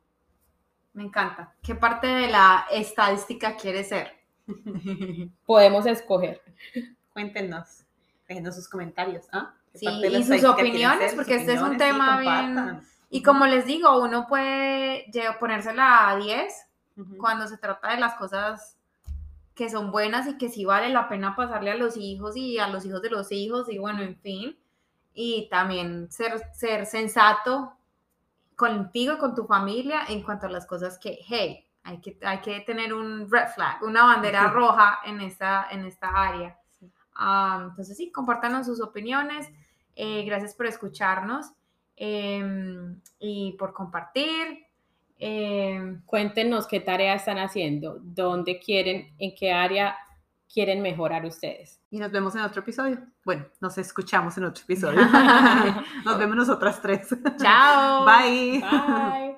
Me 0.92 1.02
encanta. 1.02 1.52
¿Qué 1.62 1.74
parte 1.74 2.06
de 2.06 2.28
la 2.28 2.66
estadística 2.70 3.56
quiere 3.56 3.82
ser? 3.82 4.12
Podemos 5.46 5.86
escoger. 5.86 6.40
Cuéntenos, 7.12 7.84
déjenos 8.28 8.54
sus 8.54 8.68
comentarios. 8.68 9.26
¿ah? 9.32 9.52
Sí, 9.74 9.86
y 9.88 10.24
sus 10.24 10.44
opiniones, 10.44 11.14
porque 11.14 11.36
este 11.36 11.54
es 11.54 11.62
un 11.62 11.76
tema 11.76 12.20
bien... 12.20 12.80
Y 13.10 13.22
como 13.22 13.46
les 13.46 13.64
digo, 13.64 14.02
uno 14.02 14.26
puede 14.26 15.06
ponérsela 15.38 16.10
a 16.10 16.16
10 16.16 16.66
cuando 17.16 17.46
se 17.46 17.58
trata 17.58 17.92
de 17.92 18.00
las 18.00 18.14
cosas 18.14 18.76
que 19.54 19.70
son 19.70 19.92
buenas 19.92 20.26
y 20.26 20.36
que 20.36 20.48
sí 20.48 20.64
vale 20.64 20.88
la 20.88 21.08
pena 21.08 21.36
pasarle 21.36 21.70
a 21.70 21.76
los 21.76 21.96
hijos 21.96 22.36
y 22.36 22.58
a 22.58 22.66
los 22.66 22.84
hijos 22.84 23.02
de 23.02 23.10
los 23.10 23.30
hijos 23.30 23.68
y 23.68 23.78
bueno, 23.78 24.02
en 24.02 24.16
fin 24.16 24.56
y 25.14 25.48
también 25.48 26.10
ser, 26.10 26.42
ser 26.52 26.86
sensato 26.86 27.72
contigo 28.56 29.18
con 29.18 29.34
tu 29.34 29.46
familia 29.46 30.02
en 30.08 30.22
cuanto 30.22 30.46
a 30.46 30.50
las 30.50 30.66
cosas 30.66 30.98
que, 30.98 31.18
hey, 31.26 31.64
hay 31.84 32.00
que, 32.00 32.18
hay 32.22 32.40
que 32.40 32.60
tener 32.60 32.92
un 32.92 33.30
red 33.30 33.48
flag, 33.54 33.82
una 33.82 34.04
bandera 34.04 34.48
roja 34.48 35.00
en 35.04 35.20
esta, 35.20 35.68
en 35.70 35.84
esta 35.84 36.08
área. 36.08 36.58
Ah, 37.14 37.66
entonces 37.68 37.96
sí, 37.96 38.10
compártanos 38.10 38.66
sus 38.66 38.80
opiniones. 38.80 39.48
Eh, 39.94 40.24
gracias 40.24 40.54
por 40.54 40.66
escucharnos 40.66 41.52
em, 41.96 43.00
y 43.20 43.52
por 43.52 43.72
compartir. 43.72 44.66
Em, 45.18 46.02
Cuéntenos 46.06 46.66
qué 46.66 46.80
tarea 46.80 47.14
están 47.14 47.38
haciendo, 47.38 47.98
dónde 48.00 48.58
quieren, 48.58 49.14
en 49.18 49.34
qué 49.34 49.52
área 49.52 49.96
quieren 50.54 50.80
mejorar 50.80 51.26
ustedes. 51.26 51.80
Y 51.90 51.98
nos 51.98 52.12
vemos 52.12 52.34
en 52.36 52.42
otro 52.42 52.62
episodio. 52.62 52.98
Bueno, 53.24 53.44
nos 53.60 53.76
escuchamos 53.76 54.38
en 54.38 54.44
otro 54.44 54.62
episodio. 54.62 55.00
nos 56.04 56.18
vemos 56.18 56.36
nosotras 56.36 56.80
tres. 56.80 57.08
Chao. 57.38 58.06
Bye. 58.06 58.60
Bye. 58.60 59.33